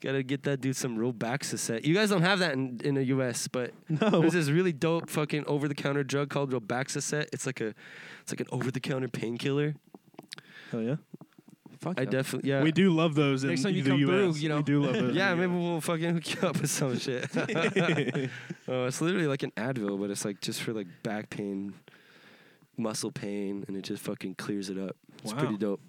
[0.00, 1.84] gotta get that dude some real back set.
[1.84, 4.20] You guys don't have that in, in the U.S., but No.
[4.20, 7.26] there's this really dope fucking over the counter drug called Robaxacet.
[7.32, 7.74] It's like a,
[8.22, 9.74] it's like an over the counter painkiller.
[10.70, 10.96] Hell yeah.
[11.86, 12.62] I definitely yeah.
[12.62, 14.40] We do love those Next in time you the come through, US.
[14.40, 14.56] you know.
[14.58, 15.14] we do love those.
[15.16, 17.26] Yeah, in the maybe we'll fucking hook you up with some shit.
[17.36, 17.46] oh,
[18.86, 21.72] it's literally like an Advil, but it's like just for like back pain,
[22.76, 24.96] muscle pain, and it just fucking clears it up.
[25.22, 25.38] It's Wow.
[25.40, 25.80] pretty dope.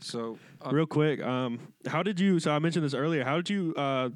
[0.00, 2.38] So, uh, Real quick, um, how did you?
[2.40, 3.24] So I mentioned this earlier.
[3.24, 4.10] How did you uh,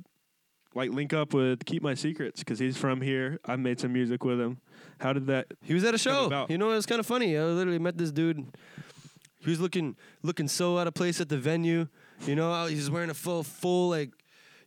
[0.74, 2.40] like link up with Keep My Secrets?
[2.40, 3.38] Because he's from here.
[3.44, 4.58] I made some music with him.
[5.00, 5.46] How did that?
[5.62, 6.26] He was at a show.
[6.26, 6.50] about?
[6.50, 7.36] You know, it was kind of funny.
[7.38, 8.44] I literally met this dude.
[9.40, 11.86] He was looking looking so out of place at the venue.
[12.26, 14.10] You know, he's wearing a full full like,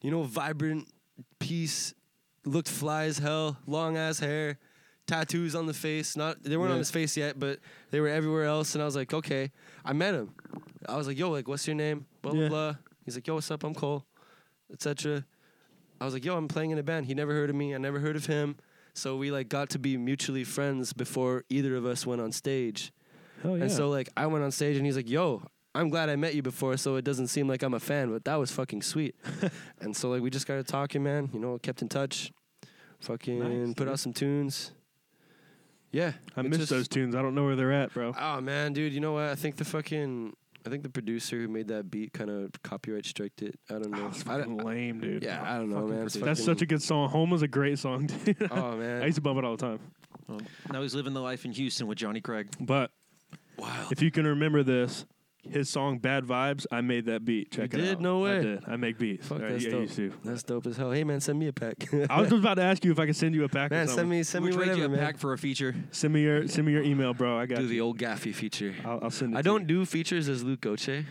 [0.02, 0.88] you know, vibrant
[1.40, 1.94] piece.
[2.46, 3.58] Looked fly as hell.
[3.68, 4.58] Long ass hair,
[5.08, 6.16] tattoos on the face.
[6.18, 7.60] Not they weren't on his face yet, but
[7.92, 8.74] they were everywhere else.
[8.74, 9.52] And I was like, okay.
[9.86, 10.34] I met him.
[10.90, 12.06] I was like, yo, like, what's your name?
[12.22, 12.50] Blah blah Yeah.
[12.50, 12.76] blah.
[13.06, 13.64] He's like, yo, what's up?
[13.64, 14.06] I'm Cole,
[14.72, 15.26] etc.
[16.00, 17.06] I was like, yo, I'm playing in a band.
[17.06, 17.76] He never heard of me.
[17.76, 18.56] I never heard of him.
[18.94, 22.92] So we like got to be mutually friends before either of us went on stage.
[23.44, 23.64] Oh yeah.
[23.64, 25.42] And so like I went on stage and he's like, "Yo,
[25.74, 28.26] I'm glad I met you before, so it doesn't seem like I'm a fan, but
[28.26, 29.16] that was fucking sweet."
[29.82, 31.30] and so like we just started talking, man.
[31.34, 32.32] You know, kept in touch.
[33.00, 33.88] Fucking Nice, put dude.
[33.90, 34.72] out some tunes.
[35.92, 37.16] Yeah, I miss just- those tunes.
[37.16, 38.14] I don't know where they're at, bro.
[38.18, 39.26] Oh man, dude, you know what?
[39.26, 40.34] I think the fucking
[40.66, 43.60] I think the producer who made that beat kind of copyright striked it.
[43.70, 44.04] I don't know.
[44.04, 45.24] Oh, it's fucking lame, dude.
[45.24, 46.06] yeah, I don't know, man.
[46.06, 47.10] It's That's such a good song.
[47.10, 48.48] Home is a great song, dude.
[48.52, 49.80] Oh man, I used to bump it all the time.
[50.28, 50.40] well,
[50.72, 52.48] now he's living the life in Houston with Johnny Craig.
[52.60, 52.92] But
[53.62, 53.88] Wow.
[53.92, 55.06] if you can remember this,
[55.50, 57.52] his song "Bad Vibes," I made that beat.
[57.52, 57.96] Check it did?
[57.96, 58.02] out.
[58.02, 58.38] No way.
[58.38, 58.64] I did.
[58.68, 59.28] I make beats.
[59.28, 59.98] Fuck, Or, that's yeah, dope.
[59.98, 60.24] used.
[60.24, 60.92] That's dope as hell.
[60.92, 61.76] Hey man, send me a pack.
[62.10, 63.72] I was just about to ask you if I could send you a pack.
[63.72, 63.98] man, something.
[64.02, 65.00] send me send we'll me whatever, you a man.
[65.00, 65.74] pack for a feature.
[65.92, 67.38] Send me your send me your email, bro.
[67.40, 67.70] I got Do you.
[67.70, 68.76] the old Gaffy feature.
[68.86, 69.38] I'll, I'll send it.
[69.38, 69.68] I to don't you.
[69.80, 71.06] do features as Luc Gauthier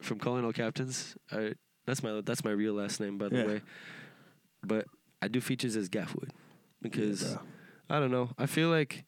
[0.00, 1.16] from Calling All Captains.
[1.32, 1.54] I,
[1.86, 3.46] that's my that's my real last name, by the Yeah.
[3.46, 3.60] way.
[4.64, 4.86] But
[5.20, 6.30] I do features as Gaffwood
[6.80, 7.42] because bro.
[7.90, 8.30] I don't know.
[8.38, 9.04] I feel like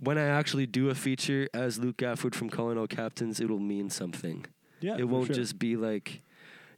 [0.00, 3.90] when I actually do a feature as Luc Gauthier from Calling All Captains, it'll mean
[3.90, 4.46] something.
[4.80, 5.36] Yeah, it won't sure.
[5.36, 6.22] just be like,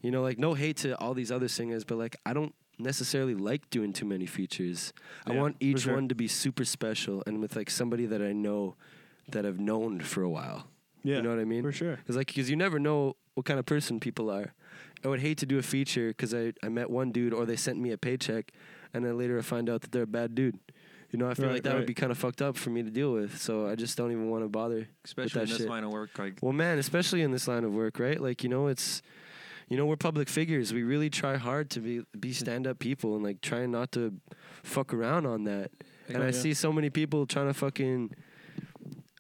[0.03, 3.35] you know, like no hate to all these other singers, but like I don't necessarily
[3.35, 4.93] like doing too many features.
[5.27, 5.95] Yeah, I want each sure.
[5.95, 8.75] one to be super special and with like somebody that I know
[9.29, 10.67] that I've known for a while.
[11.05, 11.63] Yeah, You know what I mean?
[11.63, 11.99] For sure.
[12.07, 14.53] Cause like, cause you never know what kind of person people are.
[15.05, 17.57] I would hate to do a feature because I, I met one dude or they
[17.57, 18.53] sent me a paycheck,
[18.95, 20.59] and then later I find out that they're a bad dude.
[21.13, 21.79] You know, I feel Right, like that right.
[21.79, 23.39] would be kind of fucked up for me to deal with.
[23.39, 24.89] So I just don't even want to bother.
[25.05, 25.69] Especially in this shit.
[25.69, 28.19] line of work, like Well, man, especially in this line of work, right?
[28.21, 29.03] Like, you know, it's,
[29.69, 30.73] you know, we're public figures.
[30.73, 34.15] We really try hard to be be stand up people and like trying not to
[34.63, 35.71] fuck around on that.
[36.09, 36.31] And Yeah, I yeah.
[36.33, 38.15] see so many people trying to fucking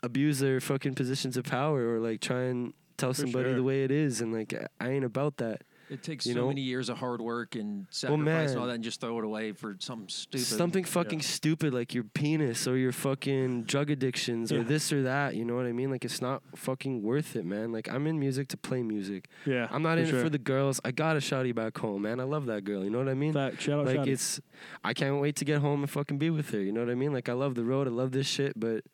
[0.02, 3.57] abuse their fucking positions of power or like try and tell For somebody sure.
[3.57, 4.20] the way it is.
[4.20, 5.62] And like, I ain't about that.
[5.92, 6.48] It takes You so know?
[6.48, 8.59] many years of hard work and sacrifice and man.
[8.59, 10.46] all that, and just throw it away for something stupid.
[10.46, 15.35] Something fucking stupid like your penis or your fucking drug addictions or this or that.
[15.35, 15.90] You know what I mean?
[15.90, 17.72] Like, it's not fucking worth it, man.
[17.72, 19.28] Like, I'm in music to play music.
[19.44, 20.18] Yeah, I'm not in sure.
[20.18, 20.81] it for the girls.
[20.85, 22.20] I got a shotty back home, man.
[22.20, 22.83] I love that girl.
[22.85, 23.33] You know what I mean?
[23.33, 23.61] Fact.
[23.61, 23.87] Shout out.
[23.87, 24.09] like Shotty.
[24.09, 24.40] it's,
[24.83, 26.61] I can't wait to get home and fucking be with her.
[26.61, 27.12] You know what I mean?
[27.12, 27.87] Like I love the road.
[27.87, 28.85] I love this shit, but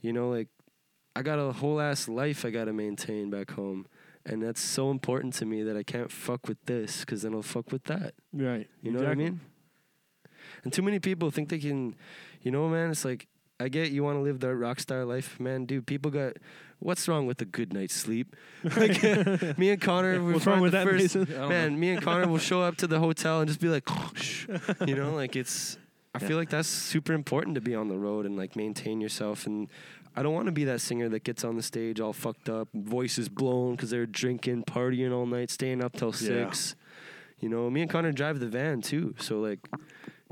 [0.00, 0.48] you know, like
[1.14, 3.86] I got a whole ass life I gotta maintain back home,
[4.26, 7.42] and that's so important to me that I can't fuck with this because then I'll
[7.42, 8.12] fuck with that.
[8.34, 8.68] right.
[8.82, 9.40] You know what I mean?
[10.64, 11.94] And too many people think they can,
[12.42, 12.90] you know, man.
[12.90, 13.26] It's like
[13.58, 15.64] I get you want to live the rock star life, man.
[15.64, 16.34] Dude, people got
[16.78, 18.36] what's wrong with a good night's sleep?
[18.76, 19.02] Like
[19.58, 22.76] me and Connor, What's wrong with that, first, Man, me and Connor will show up
[22.78, 24.10] to the hotel and just be like, oh,
[24.86, 25.78] you know, like it's.
[26.14, 26.28] I Yeah.
[26.28, 29.46] feel like that's super important to be on the road and like maintain yourself.
[29.46, 29.68] And
[30.16, 32.68] I don't want to be that singer that gets on the stage all fucked up,
[32.74, 36.46] voices blown because they're drinking, partying all night, staying up till Yeah.
[36.50, 36.74] six.
[37.38, 39.58] You know, me and Connor drive the van too, so like,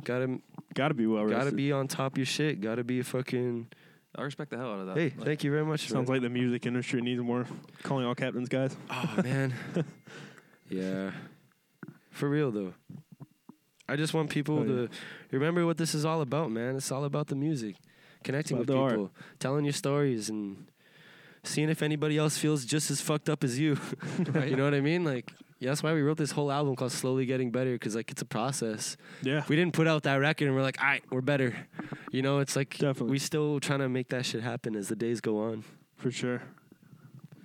[0.05, 0.39] gotta
[0.75, 2.61] Gotta be well gotta be on top of your shit.
[2.61, 3.69] Gotta be a fucking.
[4.17, 4.97] I respect the hell out of that.
[4.97, 5.83] Hey, Like, thank you very much.
[5.89, 6.17] Sounds man.
[6.17, 7.47] like the music industry needs more
[7.85, 8.77] calling all captains guys.
[8.91, 9.55] Oh man.
[10.69, 11.13] yeah.
[12.11, 12.75] For real though.
[13.89, 14.87] I just want people Oh, yeah.
[14.87, 14.89] to
[15.31, 16.75] remember what this is all about, man.
[16.77, 17.77] It's all about the music.
[18.25, 18.91] Connecting with about the art.
[18.93, 20.67] people, telling your stories and
[21.45, 23.79] seeing if anybody else feels just as fucked up as you.
[24.33, 24.49] Right.
[24.49, 25.05] you know what I mean?
[25.05, 28.11] Like yeah, that's why we wrote this whole album called Slowly Getting Better cuz like
[28.11, 28.97] it's a process.
[29.23, 29.45] Yeah.
[29.49, 31.55] We didn't put out that record and we're like, "All right, we're better."
[32.11, 33.13] You know, it's like Definitely.
[33.13, 35.65] we still trying to make that shit happen as the days go on.
[35.97, 36.43] For sure.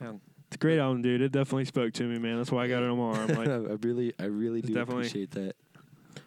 [0.01, 0.13] Yeah.
[0.47, 1.21] It's a great album, dude.
[1.21, 2.37] It definitely spoke to me, man.
[2.37, 3.27] That's why I got it on my arm.
[3.27, 5.55] Like, I really I really do definitely- appreciate that.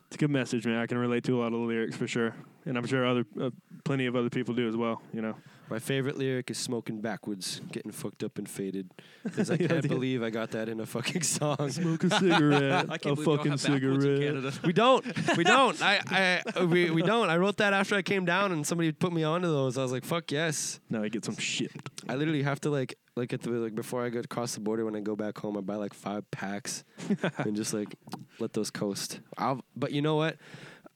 [0.06, 0.78] it's a good message, man.
[0.78, 2.34] I can relate to a lot of the lyrics for sure,
[2.64, 3.50] and I'm sure other uh,
[3.84, 5.02] plenty of other people do as well.
[5.12, 5.36] You know.
[5.72, 8.90] My favorite lyric is smoking backwards, getting fucked up and faded.
[9.22, 11.70] Because I can't believe I got that in a fucking song.
[11.70, 14.62] Smoke a cigarette, I a can't believe we don't fucking cigarette.
[14.64, 15.36] We don't.
[15.36, 15.80] We don't.
[15.82, 17.30] I, I we, we don't.
[17.30, 19.78] I wrote that after I came down and somebody put me onto those.
[19.78, 20.80] I was like, fuck yes.
[20.90, 21.70] Now I get some shit.
[22.08, 24.84] I literally have to like like at the like before I go across the border
[24.84, 26.84] when I go back home, I buy like five packs
[27.38, 27.94] and just like
[28.40, 29.20] let those coast.
[29.38, 30.36] I'll, but you know what?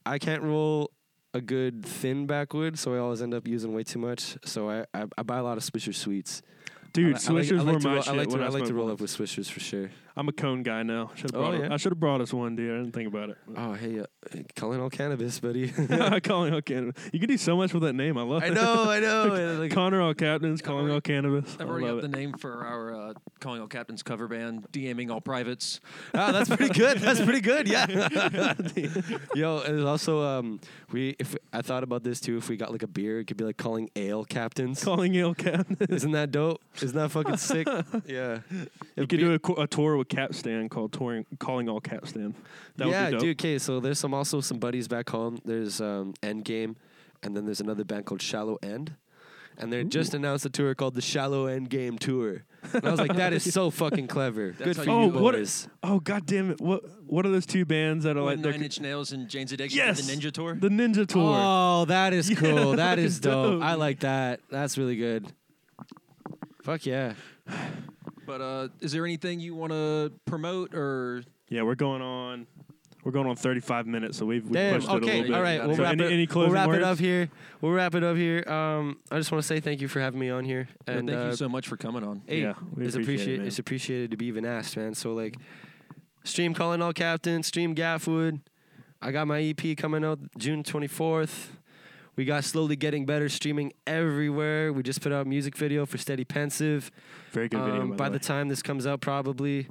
[0.04, 0.90] I can't roll
[1.36, 4.36] a good thin backwood, so I always end up using way too much.
[4.44, 6.42] So I I, I buy a lot of Swisher sweets.
[6.92, 8.12] Dude, I, li- I like- Swishers I like were to my roll, shit.
[8.12, 9.90] I like to, when I like to roll up with Swishers for sure.
[10.18, 11.10] I'm a cone guy now.
[11.14, 11.60] Should have Oh, brought.
[11.60, 11.74] yeah?
[11.74, 12.72] I should have brought us one, dude.
[12.72, 13.36] I didn't think about it.
[13.54, 15.68] Oh hey, uh, hey, calling all cannabis, buddy.
[16.22, 17.02] calling all cannabis.
[17.12, 18.16] You can do so much with that name.
[18.16, 18.50] I love I it.
[18.52, 19.32] I know, I know.
[19.34, 21.54] and, like, Connor all captains, calling already- all cannabis.
[21.60, 22.10] I've I already love got it.
[22.12, 25.80] the name for our uh, calling all captains cover band, DMing all privates.
[26.14, 26.98] oh, that's pretty good.
[26.98, 27.68] That's pretty good.
[27.68, 28.54] Yeah.
[29.34, 30.60] Yo, and also um,
[30.92, 32.36] we if I thought about this too.
[32.38, 34.82] If we got like a beer, it could be like calling ale captains.
[34.82, 35.90] Calling ale captains.
[35.90, 36.62] Isn't that dope?
[36.80, 37.68] Isn't that fucking sick?
[38.06, 38.38] yeah.
[38.96, 42.34] You could do a, co- a tour with Capstan called touring, calling all Capstan.
[42.76, 43.20] That yeah, would be dope.
[43.20, 43.40] dude.
[43.40, 45.38] Okay, so there's some also some buddies back home.
[45.44, 46.76] There's um, Endgame,
[47.22, 48.94] and then there's another band called Shallow End,
[49.58, 52.44] and they just announced a tour called the Shallow End Game Tour.
[52.72, 54.50] And I was like, that is so fucking clever.
[54.50, 55.68] Good for you you do what- boys.
[55.84, 56.60] Oh god damn it!
[56.60, 59.28] What what are those two bands that are like Like they're Nine Inch Nails and
[59.28, 60.54] Jane's Addiction yes the Ninja Tour.
[60.56, 61.34] the Ninja Tour?
[61.38, 62.72] Oh, that is Yeah, cool.
[62.76, 63.52] that fucking is dope.
[63.60, 64.40] dope, I like that.
[64.50, 65.32] That's really good.
[66.62, 67.14] Fuck yeah.
[68.26, 72.46] But uh, is there anything you want to promote or Yeah, we're going on.
[73.04, 74.74] We're going on 35 minutes, so we've, we've Damn.
[74.80, 75.32] pushed it a little bit.
[75.32, 75.64] All right.
[75.64, 76.10] We'll So wrap any, it.
[76.12, 77.28] any we'll wrap it up here.
[77.60, 78.42] We'll wrap it up here.
[78.48, 80.66] Um, I just want to say thank you for having me on here.
[80.88, 82.22] Yeah, And thank uh, you so much for coming on.
[82.26, 83.46] hey, Yeah, we it's appreciate it, man.
[83.46, 84.94] it's appreciated to be even asked, man.
[84.94, 85.36] So like,
[86.24, 88.40] stream calling all captains, stream Gaffwood.
[89.00, 91.50] I got my EP coming out June 24th.
[92.16, 94.72] We got slowly getting better streaming everywhere.
[94.72, 96.90] We just put out a music video for Steady Pensive.
[97.32, 97.82] Very good video.
[97.82, 99.68] Um, by, by the, the time this comes out, probably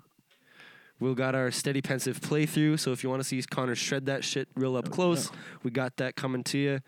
[1.00, 2.80] we'll got our steady pensive playthrough.
[2.80, 5.32] So if you want to see Connor shred that shit real up close,
[5.64, 6.80] we got that coming to you.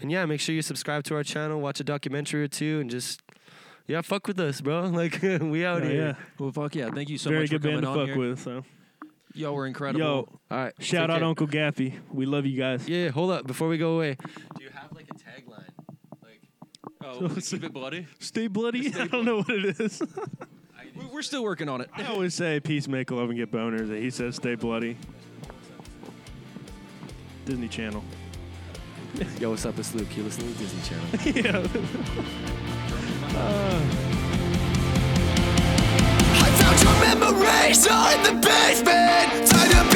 [0.00, 2.90] And yeah, make sure you subscribe to our channel, watch a documentary or two, and
[2.90, 3.22] just
[3.86, 4.86] yeah, fuck with us, bro.
[4.88, 5.92] Like we out way.
[5.92, 6.06] here.
[6.06, 6.90] yeah, Well, fuck yeah.
[6.90, 8.30] Thank you so very much for good band coming to on fuck here.
[8.30, 8.40] with.
[8.40, 8.64] So
[9.36, 9.98] Y'all were incredible.
[10.00, 10.72] yo, All right.
[10.78, 11.24] shout out care.
[11.28, 11.94] Uncle Gaffy.
[12.12, 12.88] We love you guys.
[12.88, 14.16] Yeah, hold up before we go away.
[15.34, 15.70] Tagline?
[16.22, 16.42] Like
[17.02, 18.06] Oh, keep it bloody.
[18.18, 18.92] Stay bloody.
[18.98, 20.02] I don't know what it is.
[20.96, 21.90] We- We're still working on it.
[21.96, 23.80] I always say peace, make love, and get boners.
[23.90, 24.96] And he says stay bloody.
[27.46, 28.04] Disney Channel.
[29.40, 29.76] Yo, what's up?
[29.76, 30.06] It's Luc.
[30.16, 31.06] You're listening to Disney Channel.
[31.42, 31.56] yeah.
[33.36, 33.82] Uh.
[36.36, 39.93] I found your memories in the basement Tied up